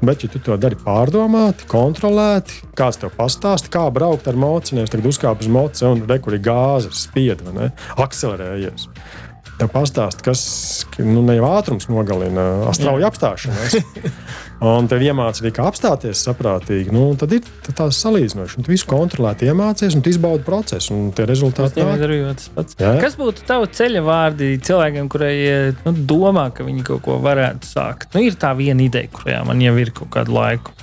[0.00, 4.94] Bet, ja tu to dari pārdomāti, kontrolēti, kāds tev pastāsta, kā braukt ar mociju, nevis
[4.94, 8.90] tagad uzkāpt uz mociju un rekurī gāzi, spied vai ne, akcelerējies.
[9.58, 10.40] Tev pastāsta, kas
[11.02, 12.44] nu, ne jau ātrums nogalina,
[12.78, 13.80] strauja apstāšanās.
[14.58, 16.90] Un tev iemācīja arī, kā apstāties saprātīgi.
[16.94, 17.44] Nu, tad ir
[17.76, 18.64] tā salīdzinoši.
[18.66, 20.96] Tu visu kontrolēti iemācies un izbaudi procesu.
[20.96, 22.78] Un tie rezultāti ir tas pats.
[22.80, 22.96] Jā.
[23.02, 28.10] Kas būtu tavi ceļa vārdi cilvēkiem, kuriem nu, domā, ka viņi kaut ko varētu sākt?
[28.16, 30.74] Nu, ir tā viena ideja, kurā man jau ir kaut kādu laiku.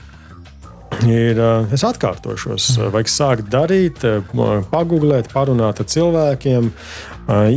[1.04, 1.40] Ir,
[1.76, 4.02] es atkārtošos, vajag sākt darīt,
[4.72, 6.70] pagūglēt, parunāt ar cilvēkiem,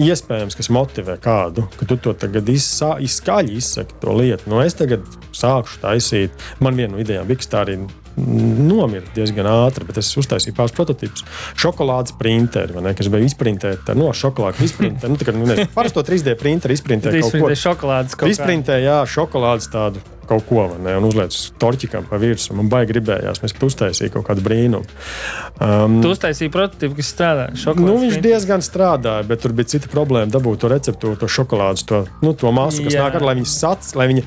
[0.08, 4.50] iespējams, kas motivē kādu, ka tu to tagad izsā, izskaļi izsaki to lietu.
[4.50, 7.78] Nu, es tagad sākšu taisīt, man viena no idejām bija tā arī
[8.18, 11.24] nomira diezgan ātri, bet es uztaisīju pāris prototipus.
[11.58, 14.66] Šokolādes printeri, ne, kas bija izprintēta no šokolādes.
[14.68, 18.30] Izprintē, nu, tā kā nu, parasto 3D printeru izprintē kaut ko tādu.
[18.34, 22.58] Izprintē, jā, šokolādes tādu kaut ko ne, un uzliek uz torķikam pa virsmu.
[22.60, 24.84] Man baigi gribējās, mēs uztaisījām kaut kādu brīnumu.
[25.56, 27.48] Um, tu uztaisīji prototypu, kas strādā.
[27.80, 30.30] Nu, viņš diezgan strādāja, bet tur bija cita problēma.
[30.34, 33.08] Dabūt to receptūru, to šokolādes, to, nu, to masu, kas Jā.
[33.08, 34.26] nāk ar, lai viņi sac, lai viņi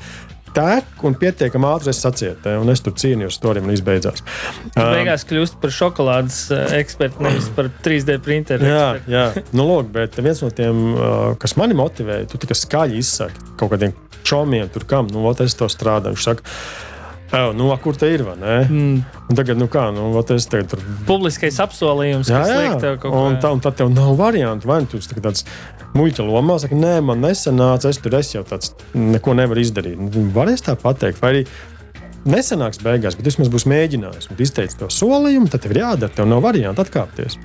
[0.56, 2.54] tek un pietiekami ātri sacietē.
[2.60, 4.24] Un es tur cīnījos, tur arī izbeidzās.
[4.72, 6.38] Um, beigās kļūst par šokolādes
[6.78, 8.68] ekspertu, nevis par 3D printeru.
[8.68, 9.16] Jā, ekspertu.
[9.16, 9.50] jā.
[9.56, 10.84] Nu, lūk, bet viens no tiem,
[11.42, 13.94] kas mani motivēja, tu tikai skaļi izsaki kaut kādiem
[14.26, 16.16] čomiem, tur kam, nu, ot, es to strādāju.
[16.16, 16.56] Viņš saka,
[17.32, 18.22] Ew, nu, kur te ir?
[18.68, 18.98] Mm.
[19.28, 20.82] Un tagad, nu kā, nu, es tagad tur.
[21.08, 22.74] Publiskais apsolījums, jā, jā.
[22.82, 24.68] Tev kaut un, tā, un tad tev nav variantu.
[24.68, 25.46] Vai nu tu esi tāds
[25.96, 29.96] muļķa lomā, saka, nē, man nesanāca, es tur esmu jau tāds, neko nevaru izdarīt.
[30.36, 31.42] Varēs tā pateikt, vai arī
[32.28, 36.28] nesanāks beigās, bet vismaz būs mēģinājis un izteicis to solījumu, tad tev ir jādara, tev
[36.30, 37.38] nav variantu atkāpties.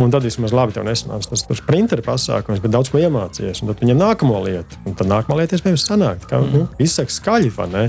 [0.00, 3.62] Un tad vismaz labi tev nesanāks tas sprintera pasākums, bet daudz ko iemācījies.
[3.62, 6.26] Un tad viņam nākamo lietu, un tad nākamā lieta iespējams sanākt.
[6.30, 6.54] Kā, mm.
[6.54, 7.86] nu, izsaka skaļi, vai ne?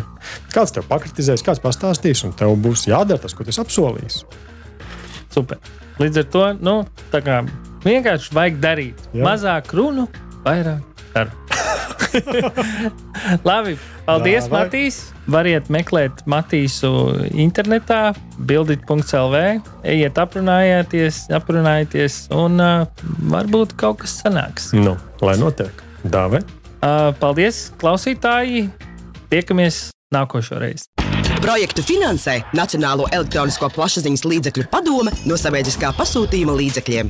[0.56, 4.26] Kāds tev pakritizēs, kāds pastāstīs, un tev būs jādara tas, ko tu apsolīsi.
[5.32, 5.62] Super.
[6.02, 6.78] Līdz ar to nu,
[7.86, 9.10] vienkārši vajag darīt.
[9.14, 9.26] Jā.
[9.26, 10.08] Mazāk runu,
[10.46, 11.36] vairāk darbu.
[13.48, 15.00] Labi, paldies, Jā, Matīs.
[15.32, 16.90] Variet meklēt Matīsu
[17.32, 18.12] internetā,
[18.50, 19.44] buildit.lv.
[19.88, 24.72] Ejiet, aprunājieties, aprunājieties, un uh, varbūt kaut kas sanāks.
[24.76, 25.86] Nu, lai notiek.
[26.02, 26.42] Dāvē.
[26.82, 28.66] Uh, paldies, klausītāji!
[29.32, 30.90] Tiekamies nākošo reizi!
[31.42, 37.10] Projektu finansē Nacionālo elektronisko plašsaziņas līdzekļu padome no sabiedriskā pasūtījuma līdzekļiem.